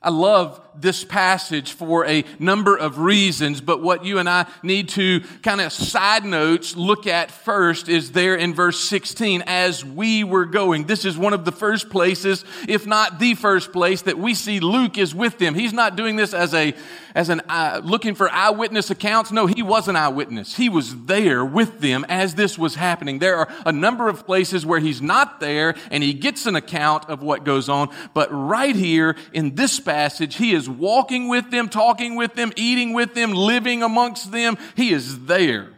I 0.03 0.09
love 0.09 0.59
this 0.79 1.03
passage 1.03 1.73
for 1.73 2.05
a 2.05 2.23
number 2.39 2.75
of 2.75 2.99
reasons, 2.99 3.61
but 3.61 3.81
what 3.81 4.05
you 4.05 4.19
and 4.19 4.29
I 4.29 4.45
need 4.61 4.89
to 4.89 5.21
kind 5.41 5.61
of 5.61 5.71
side 5.71 6.25
notes 6.25 6.75
look 6.75 7.07
at 7.07 7.31
first 7.31 7.89
is 7.89 8.11
there 8.11 8.35
in 8.35 8.53
verse 8.53 8.79
16, 8.79 9.43
as 9.47 9.83
we 9.83 10.23
were 10.23 10.45
going. 10.45 10.85
This 10.85 11.05
is 11.05 11.17
one 11.17 11.33
of 11.33 11.45
the 11.45 11.51
first 11.51 11.89
places, 11.89 12.45
if 12.67 12.85
not 12.85 13.19
the 13.19 13.35
first 13.35 13.71
place, 13.71 14.03
that 14.03 14.17
we 14.17 14.33
see 14.33 14.59
Luke 14.59 14.97
is 14.97 15.15
with 15.15 15.37
them. 15.37 15.55
He's 15.55 15.73
not 15.73 15.95
doing 15.95 16.15
this 16.15 16.33
as 16.33 16.53
a, 16.53 16.73
as 17.15 17.29
an, 17.29 17.41
uh, 17.49 17.81
looking 17.83 18.15
for 18.15 18.29
eyewitness 18.29 18.89
accounts. 18.89 19.31
No, 19.31 19.47
he 19.47 19.63
was 19.63 19.87
an 19.87 19.95
eyewitness. 19.95 20.55
He 20.55 20.69
was 20.69 21.05
there 21.05 21.43
with 21.43 21.79
them 21.79 22.05
as 22.09 22.35
this 22.35 22.57
was 22.57 22.75
happening. 22.75 23.19
There 23.19 23.37
are 23.37 23.51
a 23.65 23.71
number 23.71 24.09
of 24.09 24.25
places 24.25 24.65
where 24.65 24.79
he's 24.79 25.01
not 25.01 25.39
there 25.39 25.75
and 25.91 26.03
he 26.03 26.13
gets 26.13 26.45
an 26.45 26.55
account 26.55 27.09
of 27.09 27.21
what 27.21 27.43
goes 27.43 27.69
on, 27.69 27.89
but 28.13 28.29
right 28.31 28.75
here 28.75 29.15
in 29.31 29.55
this 29.55 29.79
passage, 29.79 30.03
passage, 30.03 30.35
he 30.35 30.53
is 30.53 30.62
walking 30.69 31.27
with 31.27 31.51
them, 31.51 31.69
talking 31.69 32.15
with 32.15 32.33
them, 32.35 32.51
eating 32.55 32.93
with 32.93 33.13
them, 33.13 33.31
living 33.33 33.83
amongst 33.83 34.31
them. 34.31 34.57
He 34.75 34.91
is 34.91 35.25
there. 35.25 35.73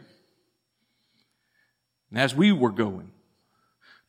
And 2.10 2.18
as 2.18 2.34
we 2.34 2.52
were 2.52 2.72
going 2.72 3.10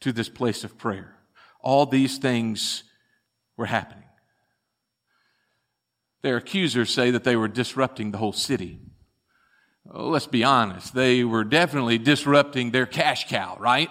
to 0.02 0.12
this 0.12 0.30
place 0.30 0.64
of 0.64 0.78
prayer, 0.78 1.16
all 1.62 1.86
these 1.86 2.18
things 2.18 2.84
were 3.58 3.66
happening. 3.66 4.04
Their 6.22 6.38
accusers 6.38 6.94
say 6.94 7.12
that 7.12 7.24
they 7.24 7.36
were 7.36 7.48
disrupting 7.48 8.12
the 8.12 8.18
whole 8.18 8.34
city. 8.34 8.80
Well, 9.86 10.10
let's 10.10 10.28
be 10.28 10.44
honest, 10.44 10.94
they 10.94 11.24
were 11.24 11.44
definitely 11.44 11.98
disrupting 11.98 12.72
their 12.72 12.86
cash 12.86 13.28
cow, 13.30 13.58
right? 13.60 13.90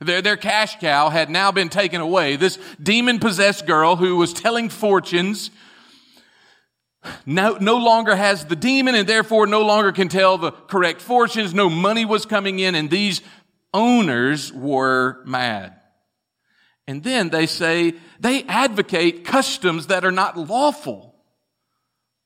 Their, 0.00 0.22
their 0.22 0.36
cash 0.36 0.78
cow 0.80 1.08
had 1.08 1.30
now 1.30 1.52
been 1.52 1.68
taken 1.68 2.00
away. 2.00 2.36
This 2.36 2.58
demon 2.82 3.18
possessed 3.18 3.66
girl 3.66 3.96
who 3.96 4.16
was 4.16 4.32
telling 4.32 4.68
fortunes 4.68 5.50
no, 7.26 7.56
no 7.60 7.76
longer 7.76 8.14
has 8.14 8.44
the 8.44 8.56
demon 8.56 8.94
and 8.94 9.08
therefore 9.08 9.46
no 9.46 9.62
longer 9.62 9.92
can 9.92 10.08
tell 10.08 10.38
the 10.38 10.52
correct 10.52 11.00
fortunes. 11.00 11.54
No 11.54 11.68
money 11.68 12.04
was 12.04 12.26
coming 12.26 12.58
in 12.58 12.74
and 12.74 12.90
these 12.90 13.22
owners 13.74 14.52
were 14.52 15.22
mad. 15.24 15.80
And 16.86 17.02
then 17.02 17.28
they 17.30 17.46
say 17.46 17.94
they 18.20 18.42
advocate 18.44 19.24
customs 19.24 19.86
that 19.86 20.04
are 20.04 20.12
not 20.12 20.36
lawful 20.36 21.14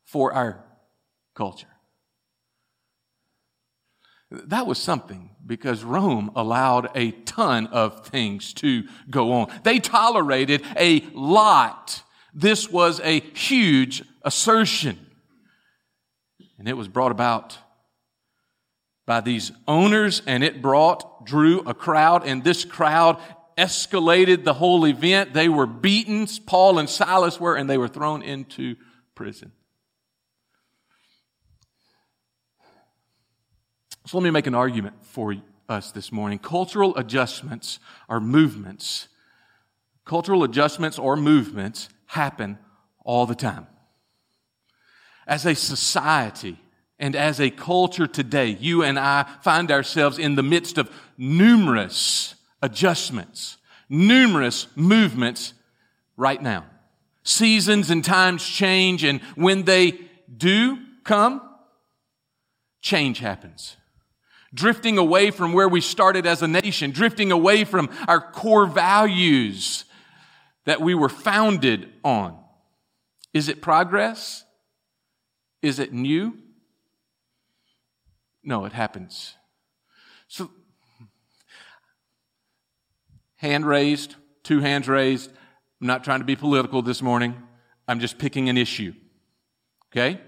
for 0.05 0.33
our 0.33 0.65
culture. 1.35 1.69
That 4.31 4.67
was 4.67 4.79
something 4.79 5.31
because 5.45 5.85
Rome 5.85 6.33
allowed 6.35 6.91
a 6.97 7.13
ton 7.13 7.69
of 7.69 8.07
things 8.07 8.53
to 8.55 8.85
go 9.09 9.33
on. 9.33 9.53
They 9.63 9.79
tolerated 9.79 10.63
a 10.77 11.01
lot. 11.15 12.03
This 12.35 12.69
was 12.69 13.01
a 13.01 13.21
huge 13.21 14.03
assertion. 14.27 14.99
And 16.59 16.69
it 16.69 16.77
was 16.77 16.89
brought 16.89 17.13
about 17.13 17.57
by 19.07 19.21
these 19.21 19.53
owners 19.69 20.21
and 20.27 20.43
it 20.43 20.61
brought, 20.61 21.25
drew 21.25 21.61
a 21.61 21.73
crowd 21.73 22.27
and 22.27 22.43
this 22.43 22.65
crowd 22.65 23.19
escalated 23.57 24.45
the 24.45 24.53
whole 24.53 24.85
event. 24.85 25.33
They 25.33 25.49
were 25.49 25.67
beaten. 25.67 26.27
Paul 26.45 26.79
and 26.79 26.91
Silas 26.91 27.41
were, 27.41 27.57
and 27.57 27.71
they 27.71 27.79
were 27.79 27.89
thrown 27.89 28.23
into 28.23 28.77
prison. 29.15 29.53
So 34.07 34.19
let 34.19 34.25
me 34.25 34.31
make 34.31 34.47
an 34.47 34.55
argument 34.55 35.05
for 35.05 35.35
us 35.69 35.91
this 35.91 36.13
morning. 36.13 36.39
Cultural 36.39 36.97
adjustments 36.97 37.81
are 38.09 38.21
movements. 38.21 39.09
Cultural 40.05 40.45
adjustments 40.45 40.99
or 40.99 41.17
movements 41.17 41.89
happen 42.07 42.59
all 43.05 43.27
the 43.27 43.35
time. 43.35 43.67
As 45.27 45.45
a 45.45 45.55
society 45.55 46.59
and 46.99 47.17
as 47.17 47.41
a 47.41 47.51
culture 47.51 48.07
today, 48.07 48.57
you 48.61 48.83
and 48.83 48.99
I 48.99 49.27
find 49.43 49.71
ourselves 49.71 50.19
in 50.19 50.35
the 50.35 50.43
midst 50.43 50.79
of 50.79 50.91
numerous 51.19 52.35
adjustments, 52.63 53.57
numerous 53.89 54.67
movements 54.77 55.53
right 56.17 56.41
now. 56.41 56.65
Seasons 57.23 57.91
and 57.91 58.05
times 58.05 58.47
change, 58.47 59.03
and 59.05 59.21
when 59.35 59.65
they 59.65 59.99
do 60.37 60.79
come, 61.05 61.43
change 62.81 63.19
happens 63.19 63.77
drifting 64.57 64.99
away 64.99 65.31
from 65.31 65.53
where 65.53 65.69
we 65.69 65.81
started 65.81 66.27
as 66.27 66.43
a 66.43 66.49
nation, 66.49 66.91
drifting 66.91 67.31
away 67.31 67.65
from 67.65 67.91
our 68.09 68.21
core 68.21 68.67
values 68.67 69.85
that 70.65 70.81
we 70.81 70.95
were 70.95 71.11
founded 71.11 71.89
on. 72.03 72.37
Is 73.33 73.49
it 73.49 73.61
progress? 73.61 74.45
Is 75.67 75.81
it 75.81 75.93
new? 75.93 76.39
No, 78.45 78.67
it 78.67 78.73
happens. 78.73 79.35
So, 80.29 80.49
hand 83.35 83.67
raised, 83.67 84.15
two 84.45 84.61
hands 84.61 84.87
raised. 84.87 85.29
I'm 85.81 85.89
not 85.89 86.05
trying 86.05 86.21
to 86.21 86.25
be 86.25 86.37
political 86.37 86.83
this 86.83 87.03
morning. 87.03 87.35
I'm 87.89 87.99
just 87.99 88.17
picking 88.17 88.49
an 88.49 88.57
issue. 88.57 88.95
Okay? 89.91 90.21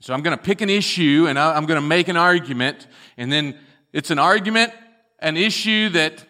So 0.00 0.12
I'm 0.12 0.20
going 0.20 0.36
to 0.36 0.42
pick 0.42 0.60
an 0.60 0.68
issue 0.68 1.24
and 1.26 1.38
I'm 1.38 1.64
going 1.64 1.80
to 1.80 1.86
make 1.86 2.08
an 2.08 2.18
argument 2.18 2.88
and 3.16 3.32
then 3.32 3.58
it's 3.94 4.10
an 4.10 4.18
argument, 4.18 4.74
an 5.18 5.38
issue 5.38 5.88
that 5.90 6.26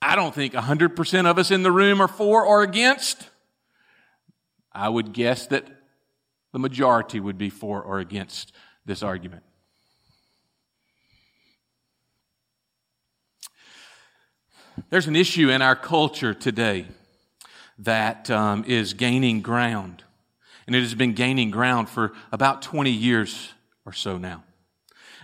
I 0.00 0.14
don't 0.14 0.32
think 0.32 0.52
100% 0.52 1.26
of 1.26 1.38
us 1.40 1.50
in 1.50 1.64
the 1.64 1.72
room 1.72 2.00
are 2.00 2.06
for 2.06 2.46
or 2.46 2.62
against. 2.62 3.28
I 4.72 4.88
would 4.88 5.12
guess 5.12 5.48
that 5.48 5.75
the 6.56 6.60
majority 6.60 7.20
would 7.20 7.36
be 7.36 7.50
for 7.50 7.82
or 7.82 7.98
against 7.98 8.50
this 8.86 9.02
argument. 9.02 9.42
There's 14.88 15.06
an 15.06 15.16
issue 15.16 15.50
in 15.50 15.60
our 15.60 15.76
culture 15.76 16.32
today 16.32 16.86
that 17.80 18.30
um, 18.30 18.64
is 18.66 18.94
gaining 18.94 19.42
ground 19.42 20.02
and 20.66 20.74
it 20.74 20.80
has 20.80 20.94
been 20.94 21.12
gaining 21.12 21.50
ground 21.50 21.90
for 21.90 22.14
about 22.32 22.62
20 22.62 22.90
years 22.90 23.52
or 23.84 23.92
so 23.92 24.16
now. 24.16 24.42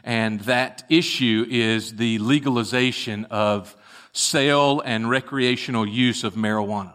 And 0.05 0.39
that 0.41 0.85
issue 0.91 1.47
is 1.49 1.97
the 1.97 2.19
legalization 2.19 3.25
of 3.31 3.75
sale 4.12 4.83
and 4.85 5.09
recreational 5.09 5.89
use 5.89 6.25
of 6.25 6.35
marijuana. 6.35 6.93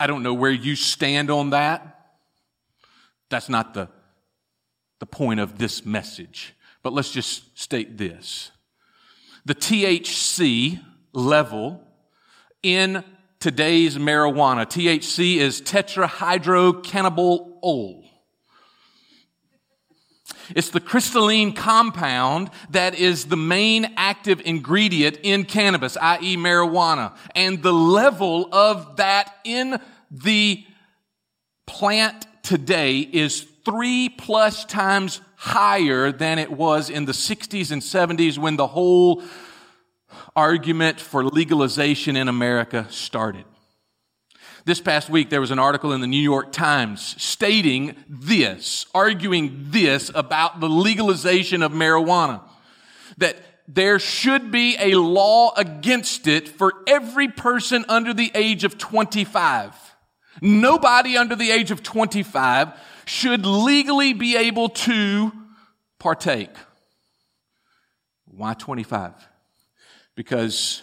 I 0.00 0.06
don't 0.06 0.22
know 0.22 0.32
where 0.32 0.50
you 0.50 0.74
stand 0.74 1.30
on 1.30 1.50
that. 1.50 1.93
That's 3.30 3.48
not 3.48 3.74
the, 3.74 3.88
the 5.00 5.06
point 5.06 5.40
of 5.40 5.58
this 5.58 5.84
message. 5.84 6.54
But 6.82 6.92
let's 6.92 7.10
just 7.10 7.58
state 7.58 7.98
this. 7.98 8.52
The 9.44 9.54
THC 9.54 10.80
level 11.12 11.82
in 12.62 13.02
today's 13.40 13.96
marijuana. 13.96 14.66
THC 14.66 15.36
is 15.36 15.62
tetrahydrocannabinol. 15.62 18.04
It's 20.54 20.70
the 20.70 20.80
crystalline 20.80 21.52
compound 21.52 22.50
that 22.70 22.94
is 22.94 23.26
the 23.26 23.36
main 23.36 23.92
active 23.96 24.42
ingredient 24.44 25.18
in 25.22 25.44
cannabis, 25.44 25.96
i.e. 26.00 26.36
marijuana. 26.36 27.16
And 27.34 27.62
the 27.62 27.72
level 27.72 28.48
of 28.52 28.96
that 28.96 29.34
in 29.44 29.80
the 30.10 30.64
plant 31.66 32.26
today 32.44 32.98
is 32.98 33.46
three 33.64 34.08
plus 34.08 34.64
times 34.64 35.20
higher 35.36 36.12
than 36.12 36.38
it 36.38 36.52
was 36.52 36.90
in 36.90 37.06
the 37.06 37.12
60s 37.12 37.72
and 37.72 37.82
70s 37.82 38.38
when 38.38 38.56
the 38.56 38.66
whole 38.66 39.22
argument 40.36 41.00
for 41.00 41.24
legalization 41.24 42.16
in 42.16 42.28
America 42.28 42.86
started. 42.90 43.44
This 44.66 44.80
past 44.80 45.10
week, 45.10 45.28
there 45.28 45.40
was 45.40 45.50
an 45.50 45.58
article 45.58 45.92
in 45.92 46.00
the 46.00 46.06
New 46.06 46.16
York 46.16 46.52
Times 46.52 47.20
stating 47.22 47.96
this, 48.08 48.86
arguing 48.94 49.66
this 49.68 50.10
about 50.14 50.60
the 50.60 50.68
legalization 50.68 51.62
of 51.62 51.72
marijuana. 51.72 52.40
That 53.18 53.36
there 53.68 53.98
should 53.98 54.50
be 54.50 54.76
a 54.78 54.94
law 54.94 55.52
against 55.56 56.26
it 56.26 56.48
for 56.48 56.72
every 56.86 57.28
person 57.28 57.84
under 57.88 58.14
the 58.14 58.30
age 58.34 58.64
of 58.64 58.78
25. 58.78 59.83
Nobody 60.44 61.16
under 61.16 61.34
the 61.34 61.50
age 61.50 61.70
of 61.70 61.82
25 61.82 62.68
should 63.06 63.46
legally 63.46 64.12
be 64.12 64.36
able 64.36 64.68
to 64.68 65.32
partake. 65.98 66.50
Why 68.26 68.52
25? 68.52 69.14
Because 70.14 70.82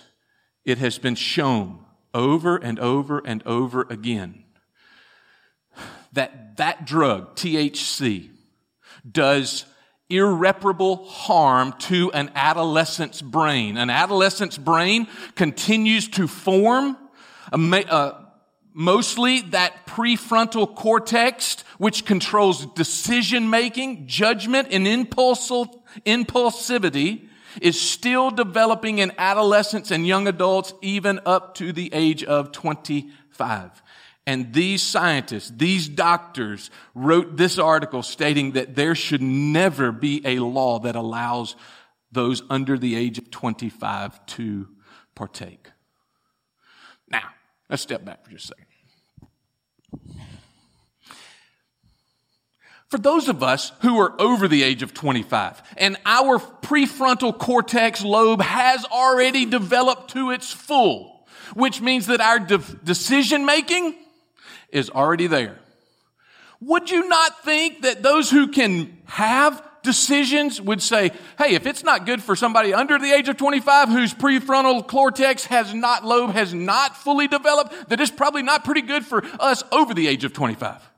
it 0.66 0.80
has 0.80 0.98
been 0.98 1.14
shown 1.14 1.86
over 2.12 2.58
and 2.58 2.80
over 2.80 3.22
and 3.24 3.46
over 3.46 3.86
again 3.88 4.46
that 6.14 6.58
that 6.58 6.86
drug, 6.86 7.36
THC, 7.36 8.32
does 9.10 9.66
irreparable 10.10 11.06
harm 11.06 11.74
to 11.74 12.12
an 12.14 12.32
adolescent's 12.34 13.22
brain. 13.22 13.78
An 13.78 13.92
adolescent's 13.92 14.58
brain 14.58 15.08
continues 15.36 16.08
to 16.10 16.28
form, 16.28 16.98
uh, 17.54 18.21
mostly 18.74 19.42
that 19.42 19.86
prefrontal 19.86 20.76
cortex, 20.76 21.64
which 21.78 22.06
controls 22.06 22.66
decision 22.68 23.50
making, 23.50 24.08
judgment, 24.08 24.70
and 24.72 24.86
impulsivity 24.86 27.28
is 27.62 27.80
still 27.80 28.32
developing 28.32 29.00
in 29.00 29.12
adolescents 29.18 29.92
and 29.92 30.08
young 30.08 30.28
adults, 30.28 30.74
even 30.82 31.20
up 31.26 31.56
to 31.56 31.74
the 31.74 31.90
age 31.94 32.24
of 32.24 32.52
25. 32.52 33.82
And 34.28 34.54
these 34.54 34.84
scientists, 34.84 35.50
these 35.50 35.90
doctors 35.90 36.70
wrote 36.94 37.38
this 37.38 37.58
article 37.58 38.04
stating 38.04 38.52
that 38.52 38.76
there 38.76 38.96
should 38.96 39.22
never 39.22 39.92
be 39.92 40.22
a 40.26 40.40
law 40.40 40.80
that 40.80 40.96
allows 40.96 41.56
those 42.12 42.44
under 42.50 42.78
the 42.78 42.96
age 42.96 43.18
of 43.18 43.32
25 43.32 44.26
to 44.28 44.68
partake. 45.16 45.72
Now, 47.10 47.30
let's 47.72 47.82
step 47.82 48.06
back 48.06 48.24
for 48.24 48.30
just 48.30 48.46
a 48.46 48.48
second. 48.50 48.66
For 52.90 52.98
those 52.98 53.30
of 53.30 53.42
us 53.42 53.72
who 53.80 54.00
are 54.02 54.22
over 54.22 54.50
the 54.50 54.64
age 54.64 54.84
of 54.84 54.94
25 54.94 55.64
and 55.78 55.96
our 56.06 56.40
prefrontal 56.40 57.38
cortex 57.38 58.04
lobe 58.04 58.42
has 58.42 58.84
already 58.84 59.46
developed 59.46 60.12
to 60.12 60.32
its 60.32 60.52
full, 60.52 61.26
which 61.54 61.80
means 61.80 62.08
that 62.08 62.20
our 62.20 62.38
de- 62.38 62.58
decision 62.84 63.46
making 63.46 63.96
is 64.74 64.90
already 64.90 65.28
there. 65.28 65.58
Would 66.60 66.92
you 66.92 67.08
not 67.08 67.44
think 67.46 67.84
that 67.84 68.04
those 68.04 68.30
who 68.30 68.50
can 68.50 68.98
have 69.06 69.64
decisions 69.84 70.62
would 70.62 70.82
say, 70.82 71.12
hey, 71.38 71.56
if 71.56 71.66
it's 71.66 71.84
not 71.84 72.06
good 72.06 72.22
for 72.22 72.36
somebody 72.36 72.74
under 72.74 72.98
the 72.98 73.12
age 73.12 73.30
of 73.30 73.38
25 73.38 73.90
whose 73.90 74.14
prefrontal 74.14 74.88
cortex 74.88 75.46
has 75.46 75.74
not, 75.74 76.06
lobe 76.06 76.32
has 76.32 76.54
not 76.54 76.96
fully 76.96 77.28
developed, 77.28 77.90
that 77.90 78.00
it's 78.00 78.12
probably 78.12 78.44
not 78.44 78.64
pretty 78.64 78.82
good 78.82 79.06
for 79.06 79.24
us 79.40 79.64
over 79.72 79.94
the 79.94 80.08
age 80.08 80.24
of 80.24 80.34
25? 80.34 80.90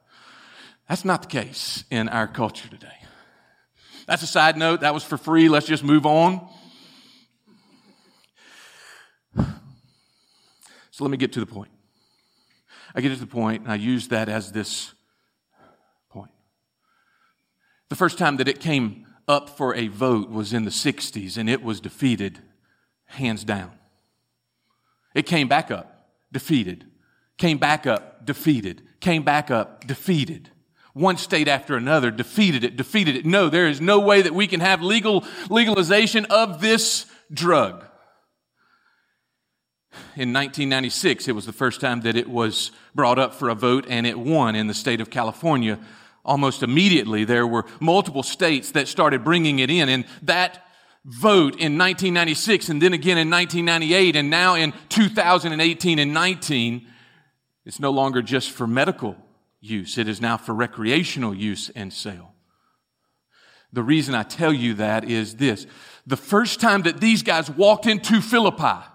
That's 0.89 1.05
not 1.05 1.23
the 1.23 1.27
case 1.27 1.83
in 1.89 2.09
our 2.09 2.27
culture 2.27 2.69
today. 2.69 2.87
That's 4.05 4.21
a 4.21 4.27
side 4.27 4.57
note. 4.57 4.81
That 4.81 4.93
was 4.93 5.03
for 5.03 5.17
free. 5.17 5.47
Let's 5.49 5.67
just 5.67 5.83
move 5.83 6.05
on. 6.05 6.47
So 10.91 11.03
let 11.03 11.09
me 11.09 11.17
get 11.17 11.33
to 11.33 11.39
the 11.39 11.45
point. 11.45 11.71
I 12.93 13.01
get 13.01 13.09
to 13.09 13.15
the 13.15 13.25
point, 13.25 13.63
and 13.63 13.71
I 13.71 13.75
use 13.75 14.09
that 14.09 14.29
as 14.29 14.51
this. 14.51 14.93
The 17.93 17.97
first 17.97 18.17
time 18.17 18.37
that 18.37 18.47
it 18.47 18.59
came 18.59 19.05
up 19.27 19.51
for 19.51 19.75
a 19.75 19.87
vote 19.87 20.31
was 20.31 20.51
in 20.51 20.65
the 20.65 20.71
60s, 20.71 21.37
and 21.37 21.47
it 21.47 21.61
was 21.61 21.79
defeated 21.79 22.39
hands 23.05 23.43
down. 23.43 23.69
It 25.13 25.27
came 25.27 25.47
back 25.47 25.69
up, 25.69 26.09
defeated, 26.31 26.85
came 27.37 27.59
back 27.59 27.85
up, 27.85 28.25
defeated, 28.25 28.81
came 28.99 29.21
back 29.21 29.51
up, 29.51 29.85
defeated 29.85 30.49
one 30.93 31.17
state 31.17 31.47
after 31.47 31.75
another 31.75 32.09
defeated 32.09 32.63
it, 32.63 32.75
defeated 32.75 33.15
it. 33.15 33.27
No, 33.27 33.47
there 33.47 33.67
is 33.67 33.79
no 33.79 33.99
way 33.99 34.23
that 34.23 34.33
we 34.33 34.47
can 34.47 34.59
have 34.59 34.81
legal 34.81 35.23
legalization 35.51 36.25
of 36.31 36.61
this 36.61 37.05
drug. 37.31 37.85
In 40.15 40.33
1996, 40.33 41.27
it 41.27 41.33
was 41.33 41.45
the 41.45 41.53
first 41.53 41.79
time 41.79 42.01
that 42.01 42.15
it 42.15 42.27
was 42.27 42.71
brought 42.95 43.19
up 43.19 43.35
for 43.35 43.49
a 43.49 43.55
vote 43.55 43.85
and 43.87 44.07
it 44.07 44.17
won 44.17 44.55
in 44.55 44.65
the 44.65 44.73
state 44.73 44.99
of 44.99 45.11
California. 45.11 45.79
Almost 46.25 46.63
immediately, 46.63 47.25
there 47.25 47.45
were 47.45 47.65
multiple 47.79 48.23
states 48.23 48.71
that 48.71 48.87
started 48.87 49.23
bringing 49.23 49.59
it 49.59 49.69
in 49.69 49.89
and 49.89 50.05
that 50.21 50.65
vote 51.05 51.55
in 51.55 51.77
1996 51.77 52.69
and 52.69 52.81
then 52.81 52.93
again 52.93 53.17
in 53.17 53.29
1998 53.29 54.15
and 54.15 54.29
now 54.29 54.55
in 54.55 54.73
2018 54.89 55.99
and 55.99 56.13
19, 56.13 56.87
it's 57.65 57.79
no 57.79 57.91
longer 57.91 58.21
just 58.21 58.51
for 58.51 58.65
medical 58.65 59.17
use. 59.59 59.97
It 59.97 60.07
is 60.07 60.21
now 60.21 60.37
for 60.37 60.53
recreational 60.53 61.33
use 61.33 61.69
and 61.75 61.91
sale. 61.91 62.33
The 63.73 63.83
reason 63.83 64.13
I 64.13 64.23
tell 64.23 64.53
you 64.53 64.75
that 64.75 65.03
is 65.03 65.35
this. 65.35 65.65
The 66.05 66.17
first 66.17 66.59
time 66.59 66.83
that 66.83 67.01
these 67.01 67.23
guys 67.23 67.49
walked 67.49 67.87
into 67.87 68.21
Philippi, 68.21 68.85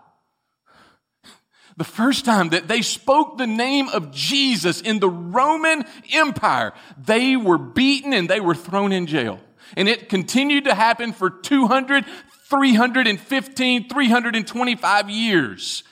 the 1.78 1.84
first 1.84 2.24
time 2.24 2.48
that 2.48 2.66
they 2.66 2.82
spoke 2.82 3.38
the 3.38 3.46
name 3.46 3.88
of 3.88 4.10
Jesus 4.10 4.80
in 4.80 4.98
the 4.98 5.08
Roman 5.08 5.84
Empire, 6.12 6.72
they 7.02 7.36
were 7.36 7.56
beaten 7.56 8.12
and 8.12 8.28
they 8.28 8.40
were 8.40 8.56
thrown 8.56 8.90
in 8.90 9.06
jail. 9.06 9.40
And 9.76 9.88
it 9.88 10.08
continued 10.08 10.64
to 10.64 10.74
happen 10.74 11.12
for 11.12 11.30
200, 11.30 12.04
315, 12.48 13.88
325 13.88 15.10
years. 15.10 15.84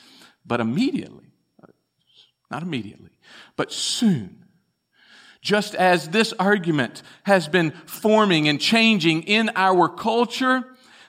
But 0.45 0.61
immediately, 0.61 1.31
not 2.51 2.65
immediately, 2.65 3.11
but 3.55 3.71
soon, 3.71 4.45
just 5.41 5.77
as 5.77 6.09
this 6.09 6.33
argument 6.33 7.03
has 7.23 7.47
been 7.47 7.71
forming 7.87 8.49
and 8.49 8.61
changing 8.61 9.23
in 9.23 9.53
our 9.55 9.89
culture, 9.89 10.65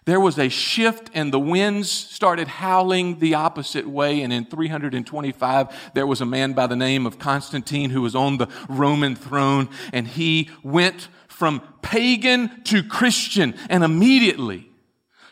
there 0.07 0.21
was 0.21 0.39
a 0.39 0.47
shift 0.47 1.11
and 1.13 1.33
the 1.33 1.39
winds 1.39 1.91
started 1.91 2.47
howling 2.47 3.19
the 3.19 3.33
opposite 3.33 3.85
way. 3.85 4.21
And 4.21 4.31
in 4.31 4.45
325, 4.45 5.91
there 5.93 6.07
was 6.07 6.21
a 6.21 6.25
man 6.25 6.53
by 6.53 6.65
the 6.65 6.77
name 6.77 7.05
of 7.05 7.19
Constantine 7.19 7.89
who 7.89 8.01
was 8.01 8.15
on 8.15 8.37
the 8.37 8.47
Roman 8.69 9.17
throne 9.17 9.67
and 9.91 10.07
he 10.07 10.49
went 10.63 11.09
from 11.27 11.61
pagan 11.81 12.63
to 12.63 12.83
Christian 12.83 13.53
and 13.69 13.83
immediately 13.83 14.71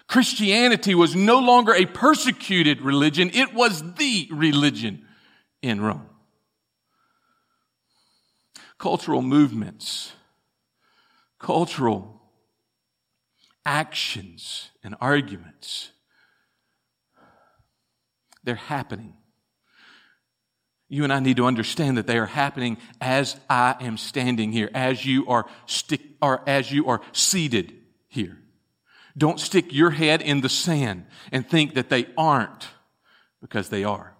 Christianity 0.07 0.93
was 0.93 1.15
no 1.15 1.39
longer 1.39 1.73
a 1.73 1.85
persecuted 1.85 2.81
religion. 2.81 3.31
It 3.33 3.53
was 3.53 3.93
the 3.93 4.27
religion 4.29 5.05
in 5.61 5.79
Rome 5.79 6.09
cultural 8.77 9.21
movements, 9.21 10.11
cultural 11.39 12.14
actions 13.65 14.69
and 14.83 14.95
arguments. 15.01 15.91
They're 18.43 18.55
happening. 18.55 19.13
You 20.87 21.03
and 21.03 21.11
I 21.11 21.19
need 21.19 21.37
to 21.37 21.45
understand 21.45 21.97
that 21.97 22.05
they 22.05 22.17
are 22.17 22.27
happening 22.27 22.77
as 23.01 23.37
I 23.49 23.75
am 23.81 23.97
standing 23.97 24.51
here, 24.51 24.69
as 24.73 25.05
you 25.05 25.27
are 25.27 25.45
stick, 25.65 26.01
or 26.21 26.47
as 26.47 26.71
you 26.71 26.87
are 26.87 27.01
seated 27.11 27.73
here. 28.07 28.37
Don't 29.17 29.39
stick 29.39 29.73
your 29.73 29.91
head 29.91 30.21
in 30.21 30.41
the 30.41 30.49
sand 30.49 31.05
and 31.31 31.47
think 31.47 31.73
that 31.73 31.89
they 31.89 32.07
aren't 32.17 32.67
because 33.41 33.69
they 33.69 33.83
are. 33.83 34.15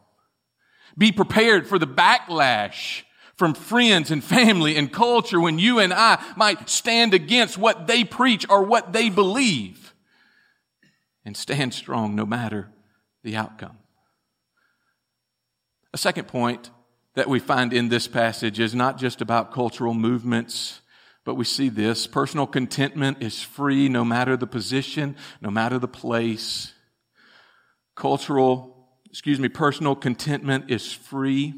Be 0.98 1.12
prepared 1.12 1.68
for 1.68 1.78
the 1.78 1.88
backlash 1.88 3.04
from 3.38 3.54
friends 3.54 4.12
and 4.12 4.24
family 4.24 4.78
and 4.78 4.92
culture 4.92 5.40
when 5.40 5.60
you 5.60 5.80
and 5.80 5.94
I 5.94 6.24
might 6.36 6.70
stand 6.70 7.14
against 7.14 7.58
what 7.58 7.88
they 7.88 8.04
preach 8.04 8.46
or 8.50 8.64
what 8.64 8.94
they 8.94 9.10
believe 9.10 9.94
and 11.26 11.36
stand 11.36 11.74
strong 11.74 12.16
no 12.16 12.26
matter 12.26 12.70
the 13.24 13.36
outcome. 13.36 13.78
A 15.94 15.98
second 15.98 16.28
point 16.28 16.70
that 17.16 17.30
we 17.30 17.40
find 17.40 17.74
in 17.74 17.90
this 17.90 18.08
passage 18.08 18.60
is 18.60 18.76
not 18.76 18.98
just 18.98 19.22
about 19.22 19.54
cultural 19.54 19.94
movements, 19.94 20.82
but 21.24 21.36
we 21.36 21.46
see 21.46 21.70
this. 21.70 22.08
Personal 22.08 22.46
contentment 22.46 23.22
is 23.22 23.42
free 23.42 23.90
no 23.90 24.06
matter 24.06 24.38
the 24.38 24.48
position, 24.48 25.16
no 25.42 25.50
matter 25.50 25.80
the 25.80 25.88
place. 25.88 26.74
Cultural, 27.96 28.90
excuse 29.10 29.40
me, 29.40 29.50
personal 29.50 29.96
contentment 29.96 30.70
is 30.70 30.92
free 30.92 31.54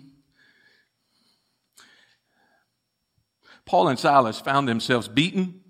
Paul 3.68 3.90
and 3.90 4.00
Silas 4.00 4.40
found 4.40 4.68
themselves 4.68 5.08
beaten. 5.08 5.62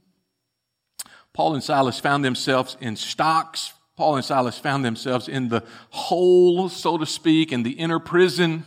Paul 1.33 1.55
and 1.55 1.63
Silas 1.63 1.99
found 1.99 2.23
themselves 2.23 2.77
in 2.79 2.95
stocks. 2.95 3.73
Paul 3.97 4.15
and 4.15 4.23
Silas 4.23 4.59
found 4.59 4.85
themselves 4.85 5.27
in 5.27 5.49
the 5.49 5.63
hole, 5.89 6.69
so 6.69 6.99
to 6.99 7.05
speak, 7.05 7.51
in 7.51 7.63
the 7.63 7.71
inner 7.71 7.99
prison. 7.99 8.65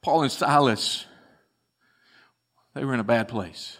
Paul 0.00 0.22
and 0.22 0.32
Silas, 0.32 1.04
they 2.74 2.84
were 2.84 2.94
in 2.94 3.00
a 3.00 3.04
bad 3.04 3.28
place. 3.28 3.76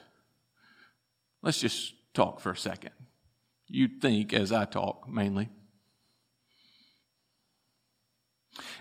Let's 1.42 1.60
just 1.60 1.94
talk 2.12 2.40
for 2.40 2.52
a 2.52 2.56
second. 2.56 2.90
You 3.68 3.88
think 4.00 4.34
as 4.34 4.52
I 4.52 4.66
talk 4.66 5.08
mainly. 5.08 5.48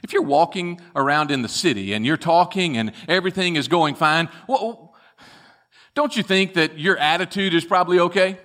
If 0.04 0.12
you're 0.12 0.24
walking 0.24 0.82
around 0.96 1.32
in 1.32 1.44
the 1.44 1.50
city 1.50 1.94
and 1.94 2.06
you're 2.06 2.18
talking 2.18 2.78
and 2.78 2.92
everything 3.08 3.56
is 3.56 3.68
going 3.68 3.96
fine, 3.96 4.30
well, 4.48 4.87
don't 5.98 6.16
you 6.16 6.22
think 6.22 6.54
that 6.54 6.78
your 6.78 6.96
attitude 6.96 7.56
is 7.56 7.66
probably 7.66 7.98
okay? 7.98 8.38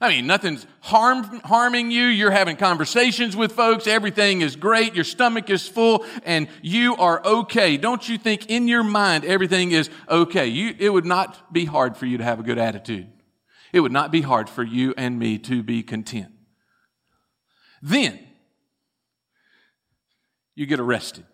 I 0.00 0.08
mean, 0.08 0.26
nothing's 0.26 0.66
harm, 0.80 1.24
harming 1.40 1.90
you. 1.90 2.04
You're 2.04 2.30
having 2.30 2.56
conversations 2.56 3.36
with 3.36 3.52
folks. 3.52 3.86
Everything 3.86 4.40
is 4.40 4.56
great. 4.56 4.94
Your 4.94 5.04
stomach 5.04 5.50
is 5.50 5.68
full 5.68 6.06
and 6.24 6.48
you 6.62 6.96
are 6.96 7.22
okay. 7.22 7.76
Don't 7.76 8.08
you 8.08 8.16
think 8.16 8.46
in 8.46 8.66
your 8.66 8.82
mind 8.82 9.26
everything 9.26 9.72
is 9.72 9.90
okay? 10.08 10.46
You, 10.46 10.74
it 10.78 10.88
would 10.88 11.04
not 11.04 11.52
be 11.52 11.66
hard 11.66 11.98
for 11.98 12.06
you 12.06 12.16
to 12.16 12.24
have 12.24 12.40
a 12.40 12.42
good 12.42 12.56
attitude. 12.56 13.08
It 13.74 13.80
would 13.80 13.92
not 13.92 14.10
be 14.10 14.22
hard 14.22 14.48
for 14.48 14.62
you 14.62 14.94
and 14.96 15.18
me 15.18 15.36
to 15.40 15.62
be 15.62 15.82
content. 15.82 16.32
Then, 17.82 18.18
you 20.54 20.64
get 20.64 20.80
arrested. 20.80 21.26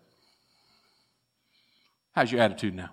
How's 2.11 2.29
your 2.33 2.41
attitude 2.41 2.75
now? 2.75 2.89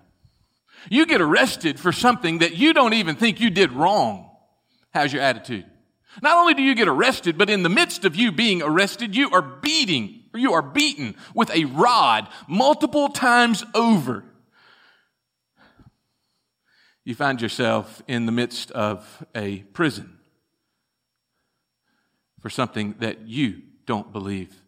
You 0.89 1.05
get 1.05 1.21
arrested 1.21 1.79
for 1.79 1.91
something 1.91 2.39
that 2.39 2.55
you 2.55 2.73
don't 2.73 2.93
even 2.93 3.15
think 3.15 3.39
you 3.39 3.49
did 3.49 3.71
wrong. 3.71 4.29
How's 4.93 5.13
your 5.13 5.21
attitude? 5.21 5.65
Not 6.21 6.37
only 6.37 6.53
do 6.53 6.61
you 6.61 6.75
get 6.75 6.87
arrested, 6.87 7.37
but 7.37 7.49
in 7.49 7.63
the 7.63 7.69
midst 7.69 8.03
of 8.03 8.15
you 8.15 8.31
being 8.31 8.61
arrested, 8.61 9.15
you 9.15 9.31
are 9.31 9.41
beating, 9.41 10.23
or 10.33 10.39
you 10.39 10.53
are 10.53 10.61
beaten 10.61 11.15
with 11.33 11.49
a 11.51 11.65
rod 11.65 12.27
multiple 12.47 13.09
times 13.09 13.63
over. 13.73 14.25
You 17.05 17.15
find 17.15 17.41
yourself 17.41 18.01
in 18.07 18.25
the 18.25 18.31
midst 18.31 18.71
of 18.71 19.25
a 19.33 19.59
prison 19.59 20.17
for 22.41 22.49
something 22.49 22.95
that 22.99 23.27
you 23.27 23.61
don't 23.85 24.11
believe 24.11 24.61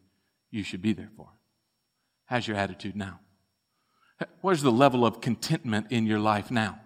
you 0.49 0.63
should 0.63 0.81
be 0.81 0.93
there 0.93 1.09
for. 1.17 1.27
How's 2.25 2.47
your 2.47 2.57
attitude 2.57 2.95
now? 2.95 3.19
Where's 4.41 4.61
the 4.61 4.71
level 4.71 5.05
of 5.05 5.21
contentment 5.21 5.87
in 5.89 6.05
your 6.05 6.19
life 6.19 6.51
now? 6.51 6.79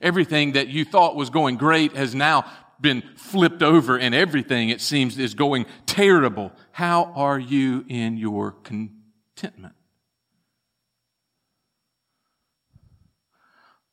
Everything 0.00 0.52
that 0.52 0.68
you 0.68 0.84
thought 0.84 1.14
was 1.14 1.30
going 1.30 1.56
great 1.56 1.94
has 1.94 2.14
now 2.14 2.44
been 2.80 3.02
flipped 3.16 3.62
over 3.62 3.96
and 3.98 4.14
everything, 4.14 4.68
it 4.68 4.80
seems, 4.80 5.18
is 5.18 5.34
going 5.34 5.66
terrible. 5.86 6.52
How 6.72 7.12
are 7.14 7.38
you 7.38 7.84
in 7.88 8.16
your 8.16 8.50
contentment? 8.50 9.74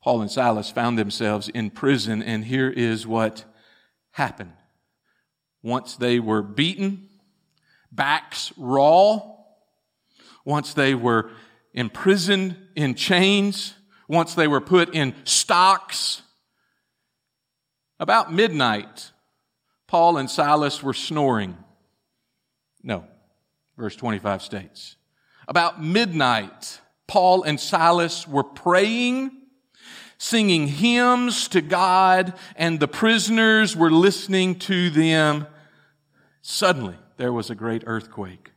Paul 0.02 0.22
and 0.22 0.30
Silas 0.30 0.70
found 0.70 0.98
themselves 0.98 1.48
in 1.48 1.70
prison, 1.70 2.22
and 2.22 2.44
here 2.44 2.70
is 2.70 3.06
what 3.06 3.44
happened. 4.12 4.52
Once 5.62 5.94
they 5.96 6.18
were 6.18 6.42
beaten, 6.42 7.08
backs 7.92 8.52
raw, 8.56 9.20
once 10.44 10.72
they 10.72 10.94
were 10.94 11.30
imprisoned 11.72 12.56
in 12.74 12.94
chains, 12.94 13.74
once 14.08 14.34
they 14.34 14.48
were 14.48 14.60
put 14.60 14.94
in 14.94 15.14
stocks, 15.24 16.22
about 18.00 18.32
midnight, 18.32 19.12
Paul 19.86 20.16
and 20.16 20.30
Silas 20.30 20.82
were 20.82 20.94
snoring. 20.94 21.56
No, 22.82 23.04
verse 23.76 23.94
25 23.94 24.42
states. 24.42 24.96
About 25.46 25.82
midnight, 25.82 26.80
Paul 27.06 27.42
and 27.42 27.60
Silas 27.60 28.26
were 28.26 28.44
praying, 28.44 29.32
singing 30.16 30.66
hymns 30.66 31.48
to 31.48 31.60
God, 31.60 32.34
and 32.56 32.80
the 32.80 32.88
prisoners 32.88 33.76
were 33.76 33.90
listening 33.90 34.58
to 34.60 34.90
them. 34.90 35.46
Suddenly, 36.40 36.96
there 37.16 37.32
was 37.32 37.50
a 37.50 37.54
great 37.54 37.84
earthquake. 37.86 38.49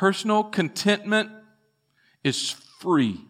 Personal 0.00 0.44
contentment 0.44 1.30
is 2.24 2.52
free 2.78 3.20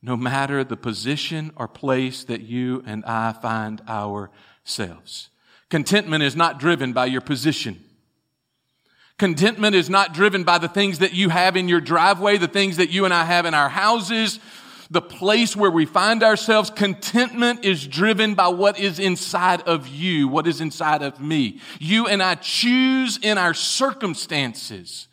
no 0.00 0.16
matter 0.16 0.64
the 0.64 0.74
position 0.74 1.52
or 1.54 1.68
place 1.68 2.24
that 2.24 2.40
you 2.40 2.82
and 2.86 3.04
I 3.04 3.34
find 3.34 3.82
ourselves. 3.86 5.28
Contentment 5.68 6.22
is 6.22 6.34
not 6.34 6.58
driven 6.58 6.94
by 6.94 7.04
your 7.04 7.20
position. 7.20 7.84
Contentment 9.18 9.76
is 9.76 9.90
not 9.90 10.14
driven 10.14 10.44
by 10.44 10.56
the 10.56 10.66
things 10.66 11.00
that 11.00 11.12
you 11.12 11.28
have 11.28 11.58
in 11.58 11.68
your 11.68 11.82
driveway, 11.82 12.38
the 12.38 12.48
things 12.48 12.78
that 12.78 12.88
you 12.88 13.04
and 13.04 13.12
I 13.12 13.24
have 13.24 13.44
in 13.44 13.52
our 13.52 13.68
houses, 13.68 14.40
the 14.90 15.02
place 15.02 15.54
where 15.54 15.70
we 15.70 15.84
find 15.84 16.22
ourselves. 16.22 16.70
Contentment 16.70 17.66
is 17.66 17.86
driven 17.86 18.34
by 18.34 18.48
what 18.48 18.80
is 18.80 18.98
inside 18.98 19.60
of 19.68 19.86
you, 19.86 20.26
what 20.26 20.46
is 20.46 20.62
inside 20.62 21.02
of 21.02 21.20
me. 21.20 21.60
You 21.78 22.06
and 22.06 22.22
I 22.22 22.36
choose 22.36 23.18
in 23.18 23.36
our 23.36 23.52
circumstances 23.52 25.07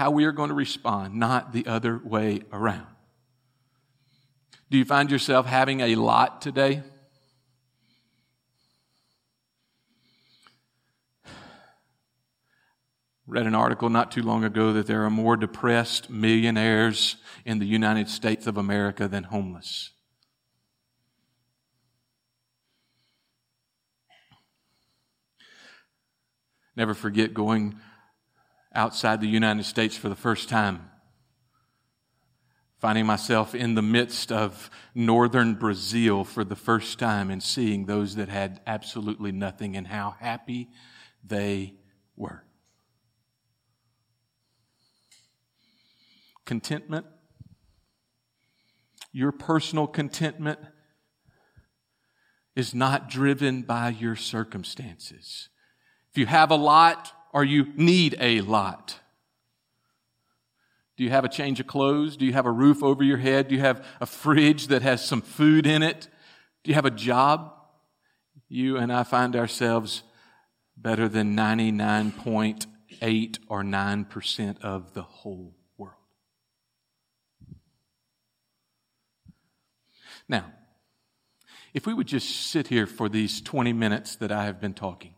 how 0.00 0.10
we 0.10 0.24
are 0.24 0.32
going 0.32 0.48
to 0.48 0.54
respond, 0.54 1.14
not 1.14 1.52
the 1.52 1.66
other 1.66 2.00
way 2.02 2.40
around. 2.54 2.86
Do 4.70 4.78
you 4.78 4.84
find 4.86 5.10
yourself 5.10 5.44
having 5.44 5.82
a 5.82 5.94
lot 5.94 6.40
today? 6.40 6.82
Read 13.26 13.46
an 13.46 13.54
article 13.54 13.90
not 13.90 14.10
too 14.10 14.22
long 14.22 14.42
ago 14.42 14.72
that 14.72 14.86
there 14.86 15.04
are 15.04 15.10
more 15.10 15.36
depressed 15.36 16.08
millionaires 16.08 17.16
in 17.44 17.58
the 17.58 17.66
United 17.66 18.08
States 18.08 18.46
of 18.46 18.56
America 18.56 19.06
than 19.06 19.24
homeless. 19.24 19.90
Never 26.74 26.94
forget 26.94 27.34
going 27.34 27.78
outside 28.74 29.20
the 29.20 29.26
United 29.26 29.64
States 29.64 29.96
for 29.96 30.08
the 30.08 30.14
first 30.16 30.48
time. 30.48 30.90
Finding 32.78 33.04
myself 33.04 33.54
in 33.54 33.74
the 33.74 33.82
midst 33.82 34.32
of 34.32 34.70
northern 34.94 35.54
Brazil 35.54 36.24
for 36.24 36.44
the 36.44 36.56
first 36.56 36.98
time 36.98 37.30
and 37.30 37.42
seeing 37.42 37.84
those 37.84 38.16
that 38.16 38.28
had 38.28 38.60
absolutely 38.66 39.32
nothing 39.32 39.76
and 39.76 39.86
how 39.86 40.16
happy 40.18 40.68
they 41.22 41.74
were. 42.16 42.42
Contentment, 46.46 47.06
your 49.12 49.30
personal 49.30 49.86
contentment 49.86 50.58
is 52.56 52.74
not 52.74 53.08
driven 53.08 53.62
by 53.62 53.90
your 53.90 54.16
circumstances. 54.16 55.48
If 56.10 56.18
you 56.18 56.26
have 56.26 56.50
a 56.50 56.56
lot, 56.56 57.12
or 57.32 57.44
you 57.44 57.66
need 57.76 58.16
a 58.20 58.40
lot? 58.40 58.98
Do 60.96 61.04
you 61.04 61.10
have 61.10 61.24
a 61.24 61.28
change 61.28 61.60
of 61.60 61.66
clothes? 61.66 62.16
Do 62.16 62.26
you 62.26 62.32
have 62.34 62.44
a 62.44 62.50
roof 62.50 62.82
over 62.82 63.02
your 63.02 63.16
head? 63.16 63.48
Do 63.48 63.54
you 63.54 63.62
have 63.62 63.86
a 64.00 64.06
fridge 64.06 64.66
that 64.66 64.82
has 64.82 65.02
some 65.02 65.22
food 65.22 65.66
in 65.66 65.82
it? 65.82 66.08
Do 66.62 66.70
you 66.70 66.74
have 66.74 66.84
a 66.84 66.90
job? 66.90 67.54
You 68.48 68.76
and 68.76 68.92
I 68.92 69.04
find 69.04 69.34
ourselves 69.34 70.02
better 70.76 71.08
than 71.08 71.36
99.8 71.36 73.38
or 73.48 73.62
9% 73.62 74.60
of 74.60 74.92
the 74.92 75.02
whole 75.02 75.54
world. 75.78 75.94
Now, 80.28 80.52
if 81.72 81.86
we 81.86 81.94
would 81.94 82.08
just 82.08 82.28
sit 82.28 82.68
here 82.68 82.86
for 82.86 83.08
these 83.08 83.40
20 83.40 83.72
minutes 83.72 84.16
that 84.16 84.32
I 84.32 84.44
have 84.44 84.60
been 84.60 84.74
talking, 84.74 85.14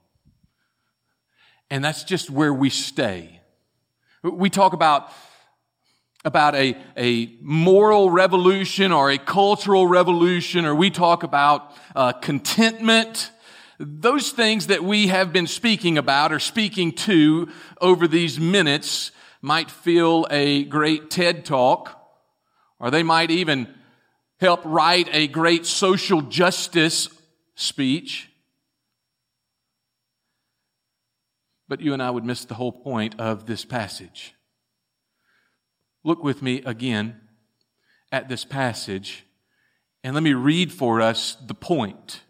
and 1.73 1.83
that's 1.83 2.05
just 2.05 2.29
where 2.29 2.53
we 2.53 2.69
stay. 2.69 3.41
We 4.23 4.51
talk 4.51 4.75
about, 4.75 5.11
about 6.23 6.55
a, 6.55 6.77
a 6.99 7.35
moral 7.41 8.11
revolution 8.11 8.93
or 8.93 9.11
a 9.11 9.17
cultural 9.17 9.87
revolution, 9.87 10.67
or 10.67 10.75
we 10.75 10.91
talk 10.91 11.23
about 11.23 11.73
uh, 11.97 12.13
contentment. 12.13 13.31
Those 13.79 14.33
things 14.33 14.67
that 14.67 14.85
we 14.85 15.07
have 15.07 15.33
been 15.33 15.47
speaking 15.47 15.97
about 15.97 16.31
or 16.31 16.41
speaking 16.41 16.93
to 16.93 17.49
over 17.81 18.07
these 18.07 18.39
minutes 18.39 19.11
might 19.41 19.71
feel 19.71 20.27
a 20.31 20.65
great 20.65 21.09
TED 21.09 21.47
talk, 21.47 21.99
or 22.81 22.91
they 22.91 23.03
might 23.03 23.31
even 23.31 23.67
help 24.41 24.61
write 24.67 25.09
a 25.11 25.27
great 25.27 25.65
social 25.65 26.21
justice 26.21 27.09
speech. 27.55 28.29
But 31.73 31.81
you 31.81 31.95
and 31.95 32.03
I 32.03 32.11
would 32.11 32.27
miss 32.27 32.45
the 32.45 32.53
whole 32.53 32.71
point 32.71 33.19
of 33.19 33.47
this 33.47 33.65
passage. 33.65 34.35
Look 36.05 36.23
with 36.23 36.43
me 36.43 36.61
again 36.67 37.19
at 38.13 38.29
this 38.29 38.45
passage 38.45 39.25
and 40.05 40.13
let 40.13 40.23
me 40.23 40.35
read 40.35 40.71
for 40.71 41.01
us 41.01 41.35
the 41.47 41.55
point. 41.55 42.21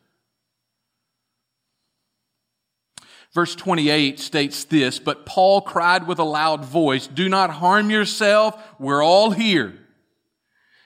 Verse 3.35 3.57
28 3.57 4.21
states 4.21 4.63
this, 4.63 5.01
but 5.01 5.27
Paul 5.27 5.61
cried 5.61 6.07
with 6.07 6.21
a 6.21 6.23
loud 6.23 6.65
voice, 6.65 7.09
do 7.09 7.29
not 7.29 7.51
harm 7.51 7.91
yourself. 7.91 8.57
We're 8.79 9.03
all 9.03 9.33
here. 9.33 9.75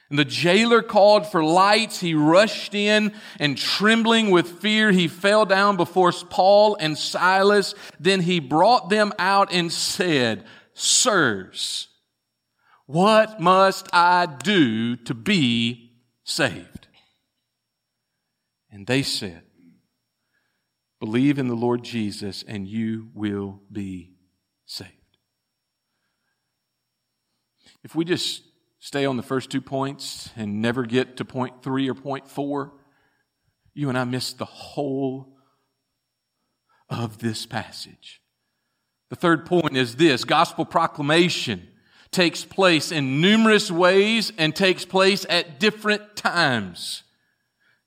And 0.08 0.18
the 0.18 0.24
jailer 0.24 0.82
called 0.82 1.26
for 1.26 1.42
lights. 1.42 1.98
He 2.00 2.14
rushed 2.14 2.74
in 2.74 3.12
and 3.40 3.58
trembling 3.58 4.30
with 4.30 4.60
fear, 4.60 4.92
he 4.92 5.08
fell 5.08 5.44
down 5.44 5.76
before 5.76 6.12
Paul 6.12 6.76
and 6.78 6.96
Silas. 6.96 7.74
Then 7.98 8.20
he 8.20 8.38
brought 8.38 8.88
them 8.88 9.12
out 9.18 9.52
and 9.52 9.72
said, 9.72 10.44
Sirs, 10.74 11.88
what 12.86 13.40
must 13.40 13.88
I 13.92 14.26
do 14.26 14.96
to 14.96 15.14
be 15.14 15.92
saved? 16.22 16.86
And 18.70 18.86
they 18.86 19.02
said, 19.02 19.42
Believe 21.00 21.38
in 21.38 21.48
the 21.48 21.54
Lord 21.54 21.82
Jesus 21.82 22.44
and 22.46 22.66
you 22.66 23.10
will 23.12 23.60
be 23.70 24.12
saved. 24.64 24.92
If 27.82 27.94
we 27.94 28.04
just 28.04 28.42
stay 28.86 29.04
on 29.04 29.16
the 29.16 29.22
first 29.22 29.50
two 29.50 29.60
points 29.60 30.30
and 30.36 30.62
never 30.62 30.86
get 30.86 31.16
to 31.16 31.24
point 31.24 31.60
three 31.60 31.90
or 31.90 31.94
point 31.94 32.28
four, 32.28 32.72
you 33.74 33.88
and 33.88 33.98
I 33.98 34.04
miss 34.04 34.32
the 34.32 34.44
whole 34.44 35.34
of 36.88 37.18
this 37.18 37.46
passage. 37.46 38.22
The 39.10 39.16
third 39.16 39.44
point 39.44 39.76
is 39.76 39.96
this 39.96 40.22
gospel 40.22 40.64
proclamation 40.64 41.66
takes 42.12 42.44
place 42.44 42.92
in 42.92 43.20
numerous 43.20 43.72
ways 43.72 44.32
and 44.38 44.54
takes 44.54 44.84
place 44.84 45.26
at 45.28 45.58
different 45.58 46.14
times. 46.14 47.02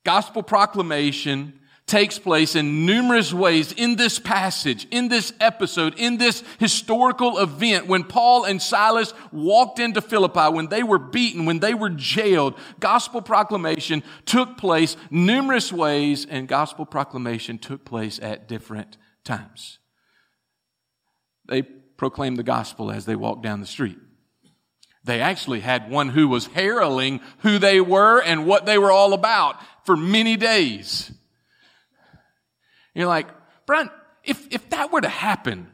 Gospel 0.04 0.42
proclamation 0.42 1.59
takes 1.90 2.20
place 2.20 2.54
in 2.54 2.86
numerous 2.86 3.34
ways 3.34 3.72
in 3.72 3.96
this 3.96 4.20
passage, 4.20 4.86
in 4.92 5.08
this 5.08 5.32
episode, 5.40 5.98
in 5.98 6.18
this 6.18 6.44
historical 6.60 7.38
event 7.38 7.88
when 7.88 8.04
Paul 8.04 8.44
and 8.44 8.62
Silas 8.62 9.12
walked 9.32 9.80
into 9.80 10.00
Philippi, 10.00 10.54
when 10.54 10.68
they 10.68 10.84
were 10.84 11.00
beaten, 11.00 11.46
when 11.46 11.58
they 11.58 11.74
were 11.74 11.90
jailed. 11.90 12.54
Gospel 12.78 13.20
proclamation 13.20 14.04
took 14.24 14.56
place 14.56 14.96
numerous 15.10 15.72
ways 15.72 16.26
and 16.30 16.46
gospel 16.46 16.86
proclamation 16.86 17.58
took 17.58 17.84
place 17.84 18.20
at 18.22 18.46
different 18.46 18.96
times. 19.24 19.80
They 21.48 21.62
proclaimed 21.62 22.36
the 22.36 22.44
gospel 22.44 22.92
as 22.92 23.04
they 23.04 23.16
walked 23.16 23.42
down 23.42 23.60
the 23.60 23.66
street. 23.66 23.98
They 25.02 25.20
actually 25.20 25.60
had 25.60 25.90
one 25.90 26.10
who 26.10 26.28
was 26.28 26.46
heralding 26.46 27.20
who 27.38 27.58
they 27.58 27.80
were 27.80 28.22
and 28.22 28.46
what 28.46 28.64
they 28.64 28.78
were 28.78 28.92
all 28.92 29.12
about 29.12 29.56
for 29.84 29.96
many 29.96 30.36
days. 30.36 31.10
You're 32.94 33.08
like, 33.08 33.28
Brent, 33.66 33.90
if, 34.24 34.46
if 34.52 34.68
that 34.70 34.92
were 34.92 35.00
to 35.00 35.08
happen 35.08 35.68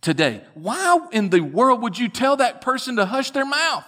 today, 0.00 0.42
why 0.54 0.98
in 1.12 1.30
the 1.30 1.40
world 1.40 1.82
would 1.82 1.98
you 1.98 2.08
tell 2.08 2.36
that 2.36 2.60
person 2.60 2.96
to 2.96 3.06
hush 3.06 3.30
their 3.30 3.46
mouth? 3.46 3.84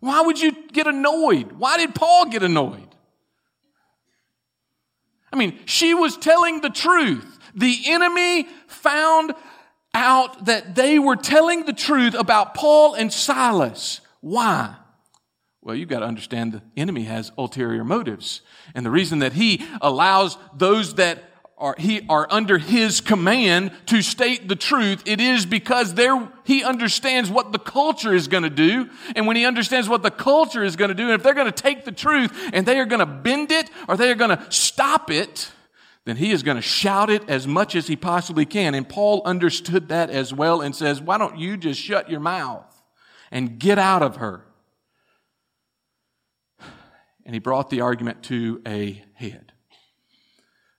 Why 0.00 0.20
would 0.22 0.40
you 0.40 0.68
get 0.68 0.86
annoyed? 0.86 1.52
Why 1.52 1.78
did 1.78 1.94
Paul 1.94 2.26
get 2.26 2.42
annoyed? 2.42 2.94
I 5.32 5.36
mean, 5.36 5.58
she 5.64 5.94
was 5.94 6.16
telling 6.16 6.60
the 6.60 6.70
truth. 6.70 7.38
The 7.54 7.76
enemy 7.86 8.48
found 8.68 9.34
out 9.94 10.46
that 10.46 10.74
they 10.74 10.98
were 10.98 11.16
telling 11.16 11.64
the 11.64 11.72
truth 11.72 12.14
about 12.14 12.54
Paul 12.54 12.94
and 12.94 13.12
Silas. 13.12 14.00
Why? 14.20 14.76
Well, 15.62 15.74
you've 15.74 15.88
got 15.88 16.00
to 16.00 16.06
understand 16.06 16.52
the 16.52 16.62
enemy 16.76 17.04
has 17.04 17.32
ulterior 17.36 17.82
motives. 17.82 18.42
And 18.74 18.86
the 18.86 18.90
reason 18.90 19.18
that 19.18 19.32
he 19.32 19.66
allows 19.80 20.38
those 20.54 20.94
that 20.94 21.24
are, 21.58 21.74
he, 21.78 22.04
are 22.08 22.26
under 22.30 22.58
his 22.58 23.00
command 23.00 23.72
to 23.86 24.02
state 24.02 24.48
the 24.48 24.56
truth, 24.56 25.02
it 25.06 25.20
is 25.20 25.46
because 25.46 25.94
there, 25.94 26.28
he 26.44 26.62
understands 26.62 27.30
what 27.30 27.52
the 27.52 27.58
culture 27.58 28.14
is 28.14 28.28
going 28.28 28.42
to 28.42 28.50
do. 28.50 28.90
And 29.14 29.26
when 29.26 29.36
he 29.36 29.46
understands 29.46 29.88
what 29.88 30.02
the 30.02 30.10
culture 30.10 30.62
is 30.62 30.76
going 30.76 30.90
to 30.90 30.94
do, 30.94 31.04
and 31.04 31.12
if 31.12 31.22
they're 31.22 31.34
going 31.34 31.50
to 31.50 31.62
take 31.62 31.84
the 31.84 31.92
truth 31.92 32.50
and 32.52 32.66
they 32.66 32.78
are 32.78 32.84
going 32.84 33.00
to 33.00 33.06
bend 33.06 33.50
it 33.52 33.70
or 33.88 33.96
they 33.96 34.10
are 34.10 34.14
going 34.14 34.36
to 34.36 34.46
stop 34.50 35.10
it, 35.10 35.50
then 36.04 36.16
he 36.16 36.30
is 36.30 36.42
going 36.42 36.56
to 36.56 36.62
shout 36.62 37.10
it 37.10 37.28
as 37.28 37.46
much 37.46 37.74
as 37.74 37.86
he 37.86 37.96
possibly 37.96 38.44
can. 38.44 38.74
And 38.74 38.88
Paul 38.88 39.22
understood 39.24 39.88
that 39.88 40.10
as 40.10 40.32
well 40.32 40.60
and 40.60 40.76
says, 40.76 41.00
why 41.00 41.18
don't 41.18 41.38
you 41.38 41.56
just 41.56 41.80
shut 41.80 42.10
your 42.10 42.20
mouth 42.20 42.82
and 43.30 43.58
get 43.58 43.78
out 43.78 44.02
of 44.02 44.16
her? 44.16 44.46
and 47.26 47.34
he 47.34 47.40
brought 47.40 47.70
the 47.70 47.80
argument 47.80 48.22
to 48.22 48.62
a 48.64 49.04
head. 49.14 49.52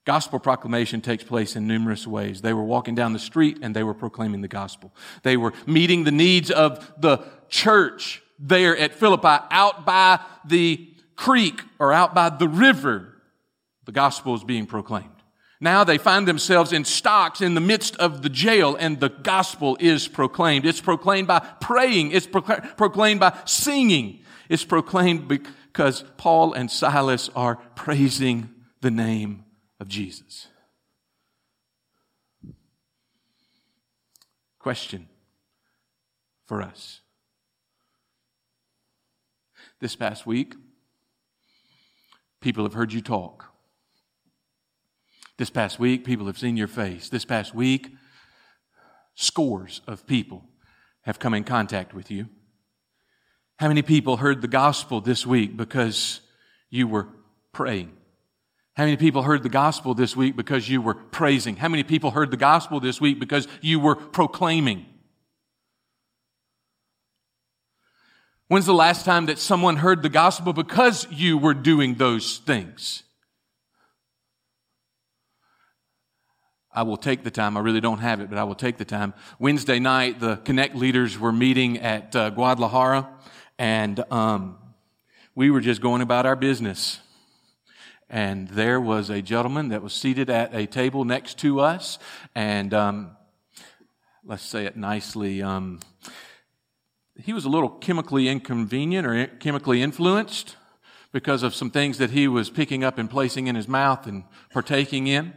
Gospel 0.08 0.40
proclamation 0.40 1.02
takes 1.02 1.26
place 1.26 1.58
in 1.58 1.68
numerous 1.68 2.08
ways. 2.08 2.40
They 2.40 2.54
were 2.54 2.64
walking 2.64 2.96
down 2.96 3.12
the 3.12 3.20
street 3.20 3.60
and 3.62 3.76
they 3.76 3.84
were 3.84 3.94
proclaiming 3.94 4.40
the 4.40 4.48
gospel. 4.48 4.96
They 5.22 5.36
were 5.36 5.52
meeting 5.66 6.06
the 6.06 6.14
needs 6.14 6.50
of 6.50 6.94
the 6.98 7.26
church 7.50 8.24
there 8.40 8.78
at 8.78 8.94
Philippi 8.94 9.44
out 9.52 9.86
by 9.86 10.22
the 10.48 10.88
creek 11.18 11.62
or 11.78 11.92
out 11.92 12.16
by 12.16 12.30
the 12.30 12.48
river. 12.48 13.16
The 13.84 13.92
gospel 13.92 14.34
is 14.34 14.46
being 14.46 14.66
proclaimed. 14.66 15.10
Now 15.60 15.84
they 15.84 15.98
find 15.98 16.26
themselves 16.26 16.72
in 16.72 16.86
stocks 16.86 17.42
in 17.42 17.54
the 17.54 17.60
midst 17.60 17.98
of 17.98 18.22
the 18.22 18.30
jail 18.30 18.78
and 18.80 19.02
the 19.02 19.10
gospel 19.10 19.76
is 19.78 20.08
proclaimed. 20.08 20.66
It's 20.66 20.80
proclaimed 20.80 21.28
by 21.28 21.40
praying. 21.60 22.12
It's 22.12 22.28
proclaimed 22.28 23.20
by 23.20 23.38
singing. 23.44 24.22
It's 24.48 24.64
proclaimed 24.64 25.28
because 25.28 26.06
Paul 26.16 26.54
and 26.54 26.72
Silas 26.72 27.30
are 27.36 27.58
praising 27.76 28.52
the 28.80 28.92
name 28.92 29.44
of 29.80 29.88
Jesus. 29.88 30.48
Question 34.60 35.08
for 36.46 36.62
us. 36.62 37.02
This 39.80 39.96
past 39.96 40.26
week, 40.26 40.56
people 42.42 42.64
have 42.64 42.74
heard 42.74 42.92
you 42.92 43.02
talk. 43.02 43.46
This 45.38 45.50
past 45.52 45.80
week, 45.80 46.04
people 46.04 46.26
have 46.26 46.38
seen 46.38 46.58
your 46.58 46.68
face. 46.68 47.10
This 47.10 47.26
past 47.26 47.54
week, 47.54 47.92
scores 49.14 49.82
of 49.88 50.08
people 50.08 50.44
have 51.02 51.20
come 51.20 51.34
in 51.34 51.44
contact 51.44 51.94
with 51.94 52.10
you. 52.10 52.28
How 53.58 53.68
many 53.68 53.82
people 53.82 54.18
heard 54.18 54.42
the 54.42 54.48
gospel 54.48 55.02
this 55.02 55.26
week 55.26 55.56
because 55.56 56.22
you 56.70 56.88
were 56.88 57.08
praying? 57.54 57.97
How 58.78 58.84
many 58.84 58.96
people 58.96 59.24
heard 59.24 59.42
the 59.42 59.50
gospel 59.50 59.96
this 59.96 60.16
week 60.16 60.36
because 60.36 60.70
you 60.70 60.84
were 60.84 60.94
praising? 60.94 61.56
How 61.56 61.68
many 61.68 61.82
people 61.82 62.12
heard 62.12 62.30
the 62.30 62.38
gospel 62.38 62.80
this 62.80 63.02
week 63.02 63.20
because 63.20 63.48
you 63.60 63.80
were 63.80 63.96
proclaiming? 63.96 64.86
When's 68.50 68.68
the 68.68 68.76
last 68.76 69.04
time 69.04 69.26
that 69.26 69.40
someone 69.40 69.78
heard 69.78 70.04
the 70.04 70.10
gospel 70.10 70.54
because 70.54 71.08
you 71.10 71.40
were 71.40 71.56
doing 71.56 71.96
those 71.96 72.38
things? 72.38 73.02
I 76.72 76.84
will 76.84 76.98
take 76.98 77.24
the 77.24 77.32
time. 77.32 77.58
I 77.58 77.62
really 77.62 77.82
don't 77.82 77.98
have 77.98 78.22
it, 78.22 78.30
but 78.30 78.38
I 78.38 78.44
will 78.44 78.54
take 78.54 78.78
the 78.78 78.86
time. 78.86 79.16
Wednesday 79.40 79.80
night, 79.80 80.20
the 80.20 80.36
Connect 80.36 80.76
leaders 80.76 81.18
were 81.18 81.32
meeting 81.32 81.80
at 81.80 82.16
uh, 82.16 82.30
Guadalajara 82.30 83.10
and 83.58 84.00
um, 84.12 84.60
we 85.34 85.50
were 85.50 85.62
just 85.62 85.82
going 85.82 86.04
about 86.04 86.28
our 86.28 86.36
business. 86.36 87.00
And 88.10 88.48
there 88.48 88.80
was 88.80 89.10
a 89.10 89.22
gentleman 89.22 89.70
that 89.70 89.82
was 89.82 89.94
seated 89.94 90.30
at 90.30 90.56
a 90.56 90.66
table 90.66 91.04
next 91.04 91.38
to 91.40 91.60
us, 91.60 92.00
and 92.34 92.74
um, 92.74 93.18
let's 94.24 94.44
say 94.44 94.66
it 94.66 94.78
nicely. 94.78 95.42
Um, 95.42 95.82
he 97.20 97.34
was 97.34 97.46
a 97.46 97.50
little 97.50 97.70
chemically 97.70 98.30
inconvenient 98.30 99.06
or 99.06 99.28
chemically 99.40 99.82
influenced 99.82 100.56
because 101.12 101.44
of 101.44 101.54
some 101.56 101.72
things 101.72 101.98
that 101.98 102.12
he 102.12 102.28
was 102.28 102.50
picking 102.50 102.84
up 102.84 102.98
and 102.98 103.10
placing 103.10 103.48
in 103.48 103.56
his 103.56 103.68
mouth 103.68 104.08
and 104.08 104.24
partaking 104.52 105.08
in. 105.08 105.34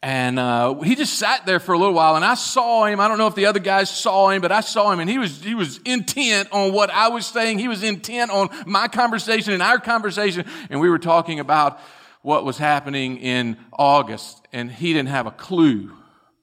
And 0.00 0.38
uh, 0.38 0.74
he 0.80 0.94
just 0.94 1.18
sat 1.18 1.44
there 1.44 1.58
for 1.58 1.72
a 1.72 1.78
little 1.78 1.94
while, 1.94 2.14
and 2.14 2.24
I 2.24 2.34
saw 2.34 2.84
him. 2.84 3.00
I 3.00 3.08
don't 3.08 3.18
know 3.18 3.26
if 3.26 3.34
the 3.34 3.46
other 3.46 3.58
guys 3.58 3.90
saw 3.90 4.30
him, 4.30 4.40
but 4.40 4.52
I 4.52 4.60
saw 4.60 4.92
him, 4.92 5.00
and 5.00 5.10
he 5.10 5.18
was 5.18 5.42
he 5.42 5.56
was 5.56 5.78
intent 5.78 6.50
on 6.52 6.72
what 6.72 6.90
I 6.90 7.08
was 7.08 7.26
saying. 7.26 7.58
He 7.58 7.66
was 7.66 7.82
intent 7.82 8.30
on 8.30 8.48
my 8.64 8.86
conversation 8.86 9.54
and 9.54 9.62
our 9.62 9.80
conversation, 9.80 10.44
and 10.70 10.80
we 10.80 10.88
were 10.88 11.00
talking 11.00 11.40
about 11.40 11.80
what 12.22 12.44
was 12.44 12.58
happening 12.58 13.16
in 13.16 13.56
August, 13.72 14.46
and 14.52 14.70
he 14.70 14.92
didn't 14.92 15.08
have 15.08 15.26
a 15.26 15.32
clue, 15.32 15.92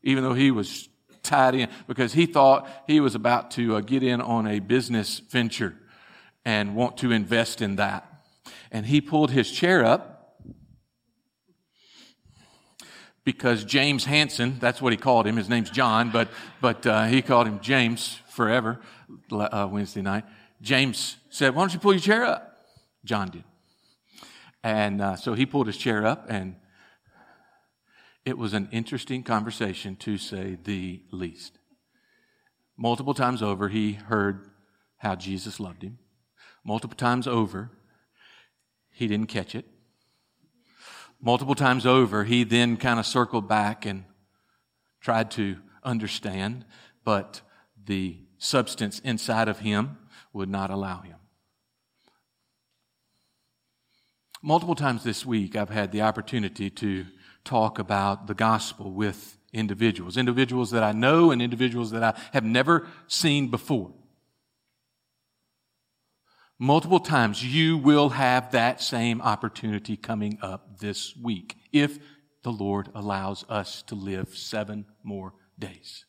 even 0.03 0.23
though 0.23 0.33
he 0.33 0.51
was 0.51 0.89
tied 1.23 1.55
in, 1.55 1.69
because 1.87 2.11
he 2.11 2.25
thought 2.25 2.67
he 2.87 2.99
was 2.99 3.15
about 3.15 3.51
to 3.51 3.77
uh, 3.77 3.79
get 3.79 4.03
in 4.03 4.19
on 4.19 4.47
a 4.47 4.59
business 4.59 5.19
venture 5.19 5.75
and 6.43 6.75
want 6.75 6.97
to 6.97 7.11
invest 7.11 7.61
in 7.61 7.77
that. 7.77 8.05
And 8.69 8.85
he 8.85 8.99
pulled 8.99 9.31
his 9.31 9.49
chair 9.49 9.85
up 9.85 10.14
because 13.25 13.65
James 13.65 14.05
Hanson, 14.05 14.57
that's 14.59 14.81
what 14.81 14.93
he 14.93 14.97
called 14.97 15.27
him. 15.27 15.35
His 15.35 15.49
name's 15.49 15.71
John, 15.71 16.11
but, 16.11 16.29
but 16.61 16.85
uh, 16.85 17.05
he 17.05 17.21
called 17.21 17.47
him 17.47 17.59
James 17.59 18.19
forever 18.29 18.79
uh, 19.31 19.67
Wednesday 19.69 20.03
night. 20.03 20.23
James 20.61 21.17
said, 21.29 21.53
Why 21.53 21.63
don't 21.63 21.73
you 21.73 21.79
pull 21.79 21.93
your 21.93 21.99
chair 21.99 22.23
up? 22.23 22.55
John 23.03 23.29
did. 23.31 23.43
And 24.63 25.01
uh, 25.01 25.15
so 25.15 25.33
he 25.33 25.45
pulled 25.45 25.67
his 25.67 25.77
chair 25.77 26.05
up, 26.05 26.25
and 26.29 26.55
it 28.25 28.37
was 28.37 28.53
an 28.53 28.69
interesting 28.71 29.23
conversation 29.23 29.95
to 29.97 30.17
say 30.17 30.57
the 30.63 31.01
least. 31.11 31.59
Multiple 32.77 33.13
times 33.13 33.41
over, 33.41 33.69
he 33.69 33.93
heard 33.93 34.49
how 34.97 35.15
Jesus 35.15 35.59
loved 35.59 35.83
him. 35.83 35.97
Multiple 36.63 36.97
times 36.97 37.27
over, 37.27 37.71
he 38.91 39.07
didn't 39.07 39.27
catch 39.27 39.55
it. 39.55 39.65
Multiple 41.25 41.55
times 41.55 41.87
over, 41.87 42.23
he 42.23 42.43
then 42.43 42.77
kind 42.77 42.99
of 42.99 43.05
circled 43.05 43.47
back 43.47 43.83
and 43.83 44.03
tried 45.01 45.31
to 45.31 45.57
understand, 45.83 46.65
but 47.03 47.41
the 47.83 48.19
substance 48.37 48.99
inside 48.99 49.47
of 49.47 49.57
him 49.57 49.97
would 50.33 50.49
not 50.49 50.69
allow 50.69 51.01
him. 51.01 51.15
Multiple 54.43 54.75
times 54.75 55.03
this 55.03 55.25
week, 55.25 55.55
I've 55.55 55.71
had 55.71 55.91
the 55.91 56.03
opportunity 56.03 56.69
to 56.69 57.07
talk 57.43 57.79
about 57.79 58.27
the 58.27 58.35
gospel 58.35 58.91
with 58.91 59.39
individuals, 59.51 60.17
individuals 60.17 60.69
that 60.69 60.83
I 60.83 60.91
know 60.91 61.31
and 61.31 61.41
individuals 61.41 61.89
that 61.89 62.03
I 62.03 62.13
have 62.33 62.43
never 62.43 62.87
seen 63.07 63.49
before. 63.49 63.91
Multiple 66.57 67.01
times, 67.01 67.43
you 67.43 67.77
will 67.77 68.09
have 68.09 68.51
that 68.51 68.81
same 68.81 69.21
opportunity 69.21 69.97
coming 69.97 70.37
up 70.41 70.79
this 70.79 71.13
week 71.17 71.57
if 71.73 71.99
the 72.43 72.51
Lord 72.51 72.89
allows 72.95 73.43
us 73.49 73.81
to 73.83 73.95
live 73.95 74.37
seven 74.37 74.85
more 75.03 75.33
days. 75.59 76.05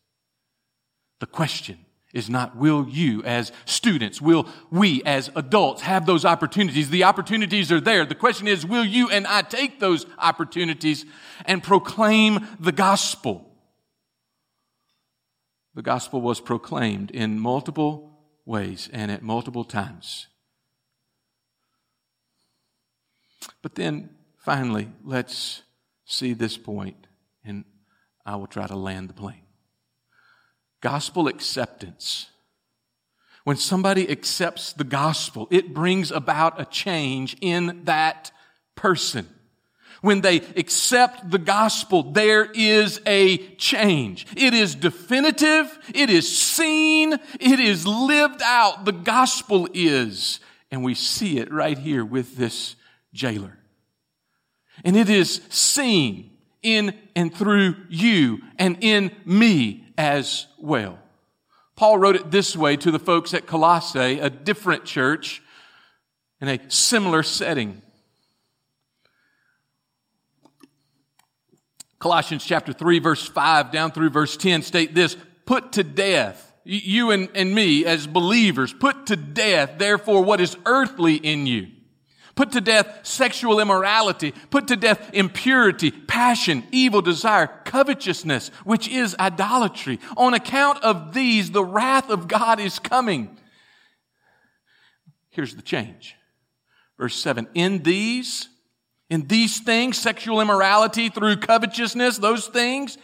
The 1.19 1.27
question 1.27 1.79
is 2.15 2.31
not 2.31 2.57
will 2.57 2.87
you 2.89 3.25
as 3.25 3.51
students, 3.65 4.23
will 4.23 4.49
we 4.71 5.03
as 5.03 5.31
adults 5.35 5.83
have 5.83 6.07
those 6.07 6.25
opportunities? 6.25 6.91
The 6.91 7.05
opportunities 7.05 7.73
are 7.73 7.81
there. 7.81 8.07
The 8.07 8.15
question 8.15 8.47
is 8.47 8.65
will 8.65 8.85
you 8.85 9.11
and 9.11 9.27
I 9.27 9.43
take 9.43 9.81
those 9.81 10.07
opportunities 10.17 11.05
and 11.45 11.61
proclaim 11.61 12.47
the 12.61 12.73
gospel? 12.73 13.51
The 15.75 15.83
gospel 15.83 16.21
was 16.21 16.41
proclaimed 16.41 17.11
in 17.11 17.41
multiple 17.41 18.21
ways 18.45 18.89
and 18.93 19.11
at 19.11 19.23
multiple 19.23 19.65
times. 19.65 20.29
But 23.63 23.75
then 23.75 24.11
finally, 24.39 24.89
let's 25.05 25.63
see 26.05 26.33
this 26.33 26.57
point, 26.57 27.07
and 27.45 27.65
I 28.25 28.37
will 28.37 28.47
try 28.47 28.67
to 28.67 28.77
land 28.77 29.09
the 29.09 29.15
plane. 29.15 29.43
Gospel 30.81 31.29
acceptance. 31.29 32.31
When 33.45 33.57
somebody 33.57 34.11
accepts 34.11 34.73
the 34.73 34.85
gospel, 34.85 35.47
it 35.51 35.73
brings 35.73 36.11
about 36.11 36.61
a 36.61 36.65
change 36.65 37.37
in 37.41 37.83
that 37.85 38.33
person. 38.75 39.29
When 40.03 40.21
they 40.21 40.37
accept 40.57 41.31
the 41.31 41.39
gospel, 41.39 42.03
there 42.13 42.45
is 42.45 43.01
a 43.07 43.39
change. 43.57 44.27
It 44.37 44.53
is 44.53 44.75
definitive. 44.75 45.79
It 45.95 46.11
is 46.11 46.37
seen. 46.37 47.15
It 47.41 47.61
is 47.61 47.87
lived 47.87 48.43
out. 48.43 48.85
The 48.85 48.93
gospel 48.93 49.69
is. 49.73 50.41
And 50.71 50.85
we 50.85 50.95
see 50.95 51.39
it 51.39 51.53
right 51.53 51.79
here 51.79 52.05
with 52.05 52.37
this 52.37 52.77
jailer. 53.17 53.59
And 54.85 54.97
it 54.97 55.09
is 55.09 55.41
seen 55.49 56.31
in 56.63 56.95
and 57.17 57.35
through 57.35 57.77
you 57.89 58.41
and 58.59 58.77
in 58.81 59.11
me 59.25 59.87
as 59.97 60.47
well. 60.59 60.99
Paul 61.75 61.99
wrote 61.99 62.17
it 62.17 62.31
this 62.31 62.57
way 62.57 62.77
to 62.77 62.91
the 62.91 62.99
folks 62.99 63.35
at 63.35 63.47
Colossae, 63.47 64.21
a 64.21 64.31
different 64.31 64.85
church 64.85 65.43
in 66.41 66.49
a 66.49 66.59
similar 66.71 67.23
setting. 67.23 67.83
Colossians 71.99 72.45
chapter 72.45 72.73
3 72.73 72.99
verse 72.99 73.27
5 73.27 73.71
down 73.71 73.91
through 73.91 74.11
verse 74.11 74.37
10 74.37 74.63
state 74.63 74.95
this, 74.95 75.17
put 75.47 75.73
to 75.73 75.83
death, 75.83 76.53
you 76.65 77.11
and, 77.11 77.29
and 77.35 77.55
me 77.55 77.85
as 77.85 78.07
believers, 78.07 78.73
put 78.73 79.07
to 79.07 79.17
death 79.17 79.79
therefore 79.79 80.23
what 80.23 80.41
is 80.41 80.57
earthly 80.67 81.15
in 81.15 81.47
you 81.47 81.69
Put 82.37 82.53
to 82.53 82.61
death 82.61 83.01
sexual 83.03 83.59
immorality. 83.61 84.33
Put 84.51 84.69
to 84.69 84.77
death 84.77 85.11
impurity, 85.15 85.91
passion, 85.91 86.65
evil 86.71 87.01
desire, 87.01 87.47
covetousness, 87.65 88.49
which 88.65 88.89
is 88.89 89.17
idolatry. 89.19 89.99
On 90.19 90.35
account 90.35 90.85
of 90.85 91.15
these, 91.15 91.51
the 91.51 91.65
wrath 91.65 92.11
of 92.11 92.29
God 92.29 92.61
is 92.61 92.79
coming. 92.79 93.39
Here's 95.31 95.57
the 95.57 95.63
change. 95.63 96.15
Verse 96.99 97.17
7 97.17 97.49
In 97.55 97.83
these, 97.83 98.49
in 99.09 99.27
these 99.29 99.61
things, 99.61 99.97
sexual 99.97 100.43
immorality 100.43 101.09
through 101.09 101.37
covetousness, 101.39 102.19
those 102.19 102.49
things, 102.49 102.99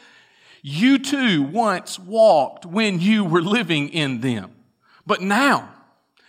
you 0.61 0.99
too 0.99 1.43
once 1.43 1.99
walked 1.99 2.67
when 2.67 3.01
you 3.01 3.25
were 3.25 3.43
living 3.43 3.89
in 3.89 4.21
them. 4.21 4.53
But 5.07 5.23
now, 5.23 5.72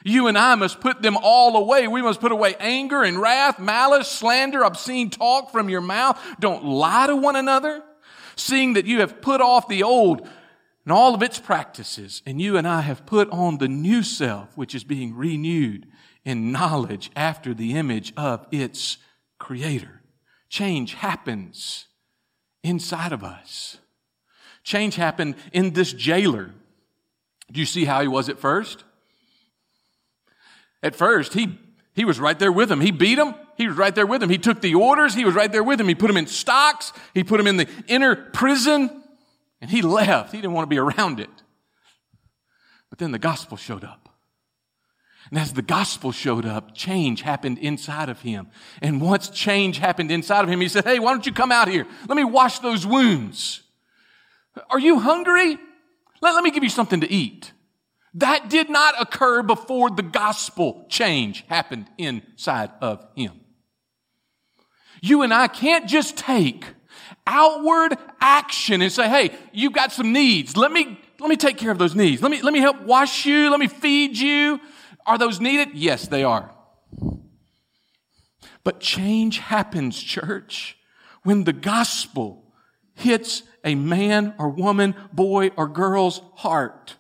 you 0.04 0.28
and 0.28 0.38
I 0.38 0.56
must 0.56 0.82
put 0.82 1.02
them 1.02 1.18
all 1.22 1.56
away. 1.58 1.88
We 1.88 2.02
must 2.02 2.22
put 2.22 2.32
away 2.32 2.56
anger 2.60 3.04
and 3.04 3.20
wrath, 3.20 3.60
malice, 3.60 4.08
slander, 4.08 4.64
obscene 4.64 5.10
talk 5.10 5.52
from 5.52 5.70
your 5.70 5.82
mouth. 5.82 6.20
Don't 6.40 6.66
lie 6.66 7.08
to 7.08 7.16
one 7.16 7.36
another, 7.36 7.84
seeing 8.36 8.74
that 8.74 8.86
you 8.86 9.00
have 9.00 9.22
put 9.22 9.42
off 9.42 9.68
the 9.68 9.84
old 9.84 10.28
and 10.86 10.92
all 10.92 11.16
of 11.16 11.24
its 11.24 11.40
practices, 11.40 12.22
and 12.26 12.42
you 12.42 12.58
and 12.58 12.68
I 12.68 12.82
have 12.82 13.06
put 13.06 13.30
on 13.30 13.58
the 13.58 13.70
new 13.70 14.04
self, 14.04 14.58
which 14.58 14.76
is 14.76 14.84
being 14.84 15.16
renewed 15.16 15.88
in 16.26 16.52
knowledge 16.52 17.10
after 17.16 17.54
the 17.54 17.74
image 17.76 18.14
of 18.18 18.46
its 18.52 18.98
creator. 19.40 20.02
Change 20.50 20.96
happens 20.96 21.88
inside 22.64 23.14
of 23.14 23.24
us. 23.24 23.78
Change 24.64 24.96
happened 24.96 25.36
in 25.52 25.72
this 25.72 25.94
jailer. 25.94 26.52
Do 27.52 27.60
you 27.60 27.66
see 27.66 27.86
how 27.86 28.02
he 28.02 28.08
was 28.08 28.30
at 28.30 28.40
first? 28.40 28.84
At 30.84 30.96
first, 30.96 31.34
he, 31.34 31.58
he 31.96 32.06
was 32.06 32.20
right 32.20 32.38
there 32.38 32.52
with 32.52 32.72
him. 32.72 32.82
He 32.82 32.92
beat 32.92 33.18
him. 33.18 33.34
He 33.56 33.68
was 33.68 33.78
right 33.78 33.96
there 33.96 34.06
with 34.06 34.22
him. 34.22 34.30
He 34.30 34.38
took 34.38 34.62
the 34.62 34.76
orders. 34.76 35.16
He 35.16 35.26
was 35.26 35.34
right 35.34 35.52
there 35.52 35.64
with 35.64 35.80
him. 35.80 35.88
He 35.88 35.96
put 35.96 36.10
him 36.10 36.18
in 36.18 36.28
stocks. 36.28 36.92
He 37.14 37.24
put 37.24 37.40
him 37.40 37.48
in 37.48 37.58
the 37.58 37.68
inner 37.88 38.16
prison 38.16 39.04
and 39.62 39.72
he 39.72 39.82
left. 39.82 40.34
He 40.34 40.40
didn't 40.40 40.54
want 40.54 40.64
to 40.64 40.70
be 40.70 40.78
around 40.78 41.22
it. 41.22 41.30
But 42.90 43.00
then 43.00 43.12
the 43.12 43.20
gospel 43.20 43.58
showed 43.58 43.84
up. 43.84 44.10
And 45.30 45.40
as 45.40 45.54
the 45.54 45.62
gospel 45.62 46.12
showed 46.12 46.46
up, 46.46 46.76
change 46.76 47.22
happened 47.22 47.58
inside 47.58 48.10
of 48.10 48.22
him. 48.22 48.48
And 48.82 49.00
once 49.00 49.30
change 49.30 49.78
happened 49.78 50.12
inside 50.12 50.44
of 50.44 50.50
him, 50.50 50.60
he 50.60 50.68
said, 50.68 50.84
Hey, 50.84 51.00
why 51.00 51.12
don't 51.12 51.26
you 51.26 51.34
come 51.34 51.52
out 51.52 51.70
here? 51.70 51.88
Let 52.08 52.16
me 52.16 52.26
wash 52.26 52.60
those 52.60 52.86
wounds. 52.86 53.64
Are 54.70 54.80
you 54.80 55.00
hungry? 55.00 55.58
Let, 56.22 56.36
let 56.36 56.44
me 56.44 56.52
give 56.52 56.64
you 56.64 56.70
something 56.70 57.02
to 57.02 57.12
eat. 57.12 57.54
That 58.16 58.50
did 58.50 58.70
not 58.70 58.94
occur 59.02 59.42
before 59.42 59.90
the 59.90 60.04
gospel 60.04 60.86
change 60.90 61.44
happened 61.48 61.88
inside 61.98 62.72
of 62.82 63.06
him. 63.16 63.40
You 65.02 65.24
and 65.24 65.34
I 65.34 65.48
can't 65.48 65.88
just 65.88 66.18
take 66.18 66.66
outward 67.26 67.98
action 68.22 68.82
and 68.82 68.92
say, 68.92 69.10
hey, 69.10 69.36
you've 69.52 69.74
got 69.74 69.92
some 69.92 70.14
needs. 70.14 70.56
Let 70.56 70.72
me, 70.72 71.00
let 71.20 71.30
me 71.30 71.36
take 71.36 71.58
care 71.58 71.72
of 71.72 71.78
those 71.78 71.96
needs. 71.96 72.22
Let 72.22 72.32
me, 72.32 72.42
let 72.42 72.54
me 72.54 72.60
help 72.60 72.82
wash 72.84 73.26
you. 73.26 73.50
Let 73.50 73.60
me 73.60 73.68
feed 73.68 74.18
you. 74.18 74.60
Are 75.06 75.18
those 75.18 75.42
needed? 75.42 75.70
Yes, 75.74 76.08
they 76.08 76.24
are. 76.24 76.52
But 78.64 78.80
change 78.80 79.40
happens, 79.40 80.02
church, 80.02 80.78
when 81.24 81.44
the 81.44 81.54
gospel 81.54 82.54
hits 82.94 83.44
a 83.66 83.76
man 83.76 84.36
or 84.38 84.50
woman, 84.50 84.96
boy 85.12 85.50
or 85.58 85.68
girl's 85.68 86.22
heart. 86.36 86.96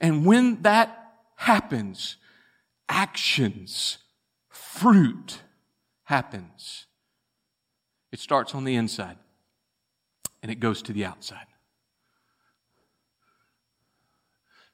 And 0.00 0.24
when 0.24 0.62
that 0.62 1.12
happens, 1.36 2.16
actions, 2.88 3.98
fruit 4.48 5.42
happens. 6.04 6.86
It 8.12 8.20
starts 8.20 8.54
on 8.54 8.64
the 8.64 8.76
inside 8.76 9.18
and 10.42 10.50
it 10.50 10.60
goes 10.60 10.82
to 10.82 10.92
the 10.92 11.04
outside. 11.04 11.46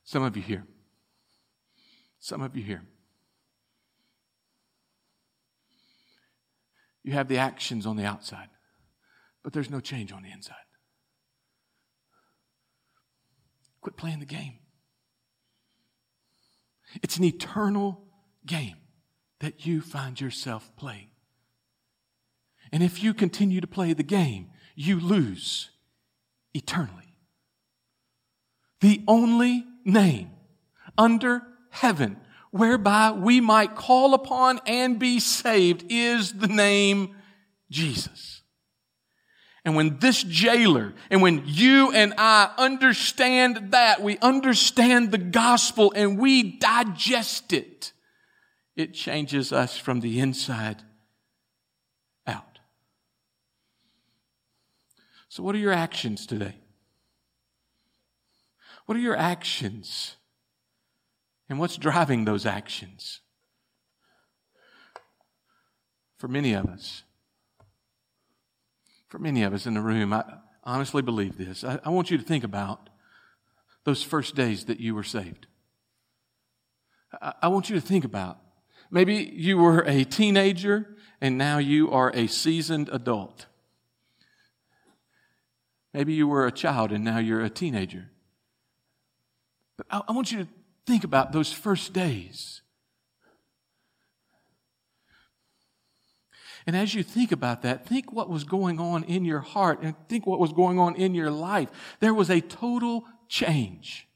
Some 0.05 0.23
of 0.23 0.37
you 0.37 0.43
here, 0.43 0.67
some 2.21 2.43
of 2.43 2.55
you 2.55 2.63
here, 2.63 2.83
you 7.03 7.13
have 7.13 7.29
the 7.29 7.39
actions 7.39 7.87
on 7.87 7.97
the 7.97 8.05
outside, 8.05 8.49
but 9.43 9.53
there's 9.53 9.71
no 9.71 9.81
change 9.81 10.13
on 10.13 10.23
the 10.23 10.31
inside. 10.31 10.57
Quit 13.81 13.97
playing 13.97 14.21
the 14.21 14.27
game. 14.27 14.59
It's 17.03 17.17
an 17.17 17.25
eternal 17.25 18.03
game 18.47 18.77
that 19.41 19.67
you 19.67 19.81
find 19.81 20.21
yourself 20.21 20.71
playing. 20.77 21.11
And 22.73 22.83
if 22.83 23.03
you 23.03 23.15
continue 23.15 23.61
to 23.61 23.67
play 23.67 23.93
the 23.93 24.03
game, 24.03 24.51
you 24.75 24.99
lose 24.99 25.71
eternally. 26.55 27.15
The 28.81 29.03
only 29.07 29.65
name 29.85 30.31
under 30.97 31.43
heaven 31.71 32.17
whereby 32.51 33.11
we 33.11 33.41
might 33.41 33.75
call 33.75 34.15
upon 34.15 34.61
and 34.67 34.99
be 34.99 35.19
saved 35.19 35.85
is 35.89 36.33
the 36.35 36.47
name 36.47 37.17
Jesus. 37.71 38.43
And 39.65 39.75
when 39.77 39.99
this 39.99 40.23
jailer 40.23 40.93
and 41.11 41.23
when 41.23 41.43
you 41.47 41.91
and 41.93 42.13
I 42.19 42.53
understand 42.59 43.71
that, 43.73 44.03
we 44.03 44.19
understand 44.19 45.11
the 45.11 45.19
gospel 45.19 45.93
and 45.97 46.19
we 46.19 46.59
digest 46.59 47.53
it, 47.53 47.93
it 48.77 48.93
changes 48.93 49.53
us 49.53 49.79
from 49.79 50.01
the 50.01 50.21
inside 50.21 50.83
out. 52.27 52.59
So, 55.29 55.43
what 55.43 55.55
are 55.55 55.59
your 55.59 55.73
actions 55.73 56.27
today? 56.27 56.57
What 58.85 58.97
are 58.97 59.01
your 59.01 59.17
actions? 59.17 60.17
And 61.49 61.59
what's 61.59 61.77
driving 61.77 62.25
those 62.25 62.47
actions? 62.47 63.21
For 66.19 66.29
many 66.29 66.55
of 66.55 66.67
us, 66.67 67.03
for 69.15 69.21
many 69.21 69.45
of 69.45 69.55
us 69.55 69.65
in 69.65 69.75
the 69.75 69.81
room, 69.81 70.13
I 70.13 70.25
honestly 70.65 71.01
believe 71.01 71.39
this. 71.39 71.63
I, 71.63 71.79
I 71.85 71.91
want 71.91 72.11
you 72.11 72.19
to 72.19 72.25
think 72.25 72.43
about 72.43 72.91
those 73.85 74.03
first 74.03 74.35
days 74.35 74.65
that 74.65 74.81
you 74.81 74.93
were 74.93 75.05
saved. 75.05 75.47
I, 77.23 77.33
I 77.43 77.47
want 77.47 77.71
you 77.71 77.77
to 77.77 77.81
think 77.81 78.05
about 78.05 78.41
maybe 78.91 79.15
you 79.15 79.57
were 79.57 79.83
a 79.83 80.03
teenager 80.03 80.97
and 81.21 81.39
now 81.39 81.59
you 81.59 81.93
are 81.93 82.11
a 82.13 82.27
seasoned 82.27 82.89
adult. 82.89 83.47
Maybe 85.93 86.13
you 86.13 86.27
were 86.27 86.49
a 86.49 86.51
child 86.51 86.91
and 86.91 87.05
now 87.05 87.19
you're 87.19 87.45
a 87.45 87.51
teenager. 87.51 88.11
But 89.77 89.87
I, 89.93 90.03
I 90.09 90.13
want 90.13 90.33
you 90.33 90.39
to 90.39 90.49
think 90.87 91.05
about 91.05 91.31
those 91.31 91.53
first 91.53 91.93
days. 91.93 92.63
And 96.67 96.75
as 96.75 96.95
you 96.95 97.03
think 97.03 97.31
about 97.31 97.63
that, 97.63 97.87
think 97.87 98.13
what 98.13 98.31
was 98.31 98.45
going 98.45 98.81
on 98.81 99.05
in 99.05 99.25
your 99.25 99.41
heart 99.41 99.83
and 99.83 99.95
think 100.09 100.27
what 100.27 100.41
was 100.41 100.53
going 100.53 100.79
on 100.79 100.97
in 100.97 101.15
your 101.15 101.31
life. 101.31 101.69
There 102.01 102.15
was 102.15 102.31
a 102.31 102.41
total 102.41 103.05
change. 103.29 104.09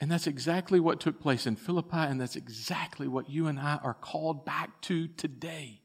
And 0.00 0.10
that's 0.10 0.26
exactly 0.26 0.78
what 0.78 1.00
took 1.00 1.20
place 1.20 1.46
in 1.46 1.56
Philippi, 1.56 1.96
and 1.96 2.20
that's 2.20 2.36
exactly 2.36 3.08
what 3.08 3.28
you 3.28 3.48
and 3.48 3.58
I 3.58 3.78
are 3.82 3.94
called 3.94 4.44
back 4.44 4.80
to 4.82 5.08
today. 5.08 5.82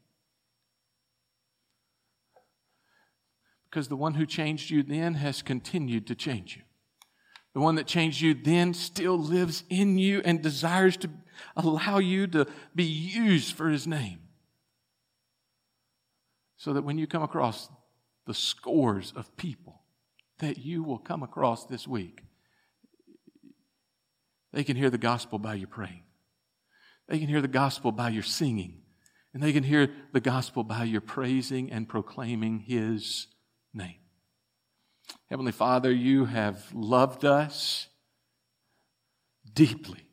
Because 3.70 3.88
the 3.88 3.96
one 3.96 4.14
who 4.14 4.28
changed 4.28 4.70
you 4.70 4.84
then 4.84 5.16
has 5.16 5.42
continued 5.42 6.06
to 6.08 6.16
change 6.16 6.56
you. 6.56 6.62
The 7.56 7.60
one 7.60 7.76
that 7.76 7.88
changed 7.88 8.22
you 8.22 8.36
then 8.36 8.76
still 8.76 9.18
lives 9.18 9.64
in 9.70 9.98
you 9.98 10.22
and 10.24 10.42
desires 10.42 10.96
to 10.98 11.10
allow 11.56 12.00
you 12.00 12.28
to 12.28 12.48
be 12.76 12.84
used 12.84 13.56
for 13.56 13.70
his 13.70 13.88
name. 13.88 14.20
So 16.58 16.74
that 16.74 16.84
when 16.84 16.98
you 16.98 17.08
come 17.08 17.24
across 17.24 17.70
the 18.26 18.34
scores 18.34 19.12
of 19.16 19.36
people 19.36 19.82
that 20.40 20.58
you 20.58 20.84
will 20.84 20.98
come 20.98 21.24
across 21.24 21.66
this 21.66 21.88
week, 21.88 22.22
they 24.54 24.64
can 24.64 24.78
hear 24.78 24.90
the 24.90 24.98
gospel 24.98 25.40
by 25.40 25.56
your 25.56 25.68
praying. 25.68 26.04
They 27.08 27.20
can 27.20 27.28
hear 27.28 27.42
the 27.42 27.48
gospel 27.48 27.92
by 27.92 28.10
your 28.10 28.24
singing. 28.24 28.82
And 29.34 29.42
they 29.42 29.52
can 29.52 29.64
hear 29.64 29.90
the 30.12 30.20
gospel 30.20 30.64
by 30.64 30.84
your 30.84 31.02
praising 31.02 31.72
and 31.72 31.90
proclaiming 31.90 32.60
his 32.60 33.28
name. 33.74 33.96
Heavenly 35.30 35.52
Father, 35.52 35.92
you 35.92 36.26
have 36.26 36.64
loved 36.74 37.26
us 37.26 37.88
deeply. 39.54 40.06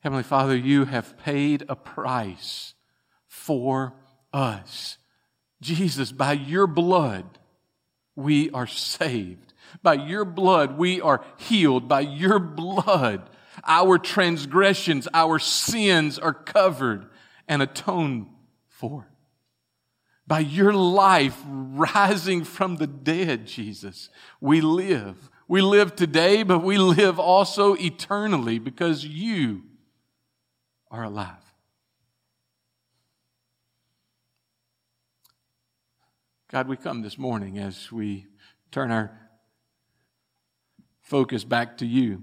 Heavenly 0.00 0.22
Father, 0.22 0.56
you 0.56 0.86
have 0.86 1.18
paid 1.18 1.64
a 1.68 1.76
price 1.76 2.74
for 3.26 3.94
us. 4.32 4.98
Jesus, 5.60 6.10
by 6.12 6.32
your 6.32 6.66
blood, 6.66 7.38
we 8.16 8.50
are 8.50 8.66
saved. 8.66 9.52
By 9.82 9.94
your 9.94 10.24
blood, 10.24 10.78
we 10.78 11.00
are 11.00 11.24
healed. 11.36 11.86
By 11.86 12.00
your 12.00 12.38
blood, 12.38 13.28
our 13.64 13.98
transgressions, 13.98 15.06
our 15.12 15.38
sins 15.38 16.18
are 16.18 16.34
covered 16.34 17.06
and 17.46 17.62
atoned 17.62 18.26
for 18.68 19.10
by 20.30 20.38
your 20.38 20.72
life 20.72 21.36
rising 21.44 22.44
from 22.44 22.76
the 22.76 22.86
dead, 22.86 23.48
Jesus, 23.48 24.10
we 24.40 24.60
live. 24.60 25.28
We 25.48 25.60
live 25.60 25.96
today, 25.96 26.44
but 26.44 26.60
we 26.60 26.78
live 26.78 27.18
also 27.18 27.74
eternally 27.74 28.60
because 28.60 29.04
you 29.04 29.64
are 30.90 31.04
alive. 31.04 31.36
God, 36.50 36.66
we 36.66 36.76
come 36.76 37.02
this 37.02 37.16
morning 37.16 37.58
as 37.58 37.92
we 37.92 38.26
turn 38.72 38.90
our 38.90 39.12
focus 41.00 41.44
back 41.44 41.78
to 41.78 41.86
you, 41.86 42.22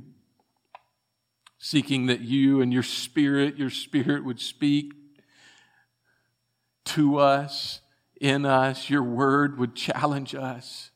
seeking 1.58 2.08
that 2.08 2.22
you 2.22 2.62
and 2.62 2.74
your 2.74 2.84
spirit, 2.84 3.58
your 3.58 3.70
spirit 3.70 4.26
would 4.26 4.42
speak 4.42 4.92
to 6.86 7.18
us 7.20 7.82
in 8.20 8.46
us, 8.46 8.90
your 8.90 9.04
word 9.04 9.58
would 9.58 9.76
challenge 9.76 10.34
us. 10.36 10.92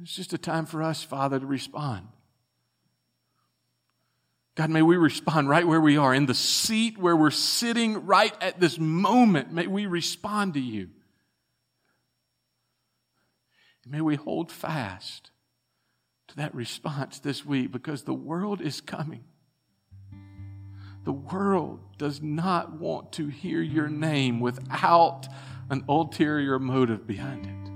It's 0.00 0.14
just 0.14 0.32
a 0.32 0.38
time 0.38 0.66
for 0.66 0.82
us, 0.82 1.02
Father, 1.02 1.38
to 1.38 1.46
respond. 1.46 2.08
God, 4.56 4.70
may 4.70 4.80
we 4.80 4.96
respond 4.96 5.50
right 5.50 5.66
where 5.66 5.82
we 5.82 5.98
are, 5.98 6.14
in 6.14 6.24
the 6.24 6.34
seat 6.34 6.96
where 6.96 7.14
we're 7.14 7.30
sitting 7.30 8.06
right 8.06 8.34
at 8.40 8.58
this 8.58 8.78
moment. 8.78 9.52
May 9.52 9.66
we 9.66 9.84
respond 9.86 10.54
to 10.54 10.60
you. 10.60 10.88
may 13.88 14.00
we 14.00 14.16
hold 14.16 14.50
fast 14.50 15.30
to 16.26 16.36
that 16.36 16.52
response 16.52 17.20
this 17.20 17.46
week 17.46 17.70
because 17.70 18.02
the 18.02 18.14
world 18.14 18.60
is 18.60 18.80
coming. 18.80 19.22
The 21.04 21.12
world 21.12 21.78
does 21.98 22.20
not 22.20 22.72
want 22.72 23.12
to 23.12 23.28
hear 23.28 23.62
your 23.62 23.86
name 23.88 24.40
without 24.40 25.28
an 25.70 25.84
ulterior 25.88 26.58
motive 26.58 27.06
behind 27.06 27.46
it. 27.46 27.70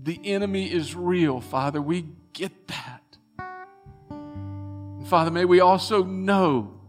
The 0.00 0.18
enemy 0.24 0.72
is 0.72 0.96
real, 0.96 1.40
Father. 1.40 1.80
We 1.80 2.06
get 2.32 2.66
that. 2.68 3.05
Father, 5.06 5.30
may 5.30 5.44
we 5.44 5.60
also 5.60 6.02
know 6.02 6.80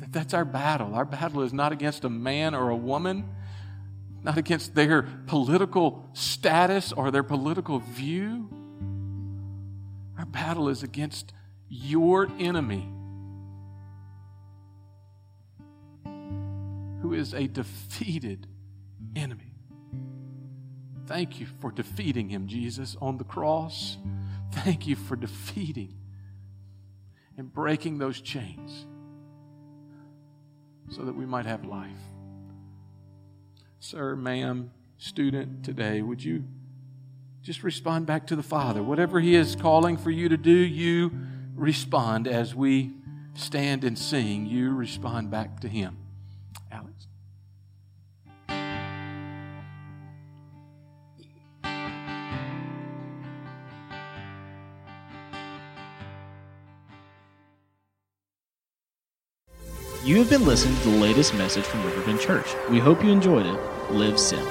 that 0.00 0.10
that's 0.10 0.32
our 0.32 0.46
battle. 0.46 0.94
Our 0.94 1.04
battle 1.04 1.42
is 1.42 1.52
not 1.52 1.70
against 1.70 2.02
a 2.04 2.08
man 2.08 2.54
or 2.54 2.70
a 2.70 2.76
woman, 2.76 3.28
not 4.22 4.38
against 4.38 4.74
their 4.74 5.02
political 5.02 6.08
status 6.14 6.90
or 6.90 7.10
their 7.10 7.22
political 7.22 7.78
view. 7.78 8.48
Our 10.18 10.24
battle 10.24 10.70
is 10.70 10.82
against 10.82 11.34
your 11.68 12.28
enemy 12.38 12.88
who 17.02 17.12
is 17.12 17.34
a 17.34 17.48
defeated 17.48 18.46
enemy. 19.14 19.56
Thank 21.06 21.38
you 21.38 21.46
for 21.60 21.70
defeating 21.70 22.30
him, 22.30 22.46
Jesus, 22.46 22.96
on 23.02 23.18
the 23.18 23.24
cross. 23.24 23.98
Thank 24.52 24.86
you 24.86 24.96
for 24.96 25.16
defeating 25.16 25.98
and 27.36 27.52
breaking 27.52 27.98
those 27.98 28.20
chains 28.20 28.86
so 30.90 31.02
that 31.02 31.14
we 31.14 31.24
might 31.24 31.46
have 31.46 31.64
life. 31.64 31.90
Sir, 33.80 34.14
ma'am, 34.14 34.70
student, 34.98 35.64
today, 35.64 36.02
would 36.02 36.22
you 36.22 36.44
just 37.42 37.64
respond 37.64 38.06
back 38.06 38.26
to 38.28 38.36
the 38.36 38.42
Father? 38.42 38.82
Whatever 38.82 39.20
He 39.20 39.34
is 39.34 39.56
calling 39.56 39.96
for 39.96 40.10
you 40.10 40.28
to 40.28 40.36
do, 40.36 40.52
you 40.52 41.10
respond 41.54 42.28
as 42.28 42.54
we 42.54 42.92
stand 43.34 43.84
and 43.84 43.98
sing. 43.98 44.46
You 44.46 44.72
respond 44.74 45.30
back 45.30 45.60
to 45.60 45.68
Him. 45.68 46.01
You 60.04 60.18
have 60.18 60.28
been 60.28 60.44
listening 60.44 60.76
to 60.78 60.90
the 60.90 60.96
latest 60.96 61.32
message 61.34 61.62
from 61.62 61.84
Riverbend 61.84 62.18
Church. 62.18 62.56
We 62.68 62.80
hope 62.80 63.04
you 63.04 63.12
enjoyed 63.12 63.46
it. 63.46 63.92
Live 63.92 64.18
Sim. 64.18 64.44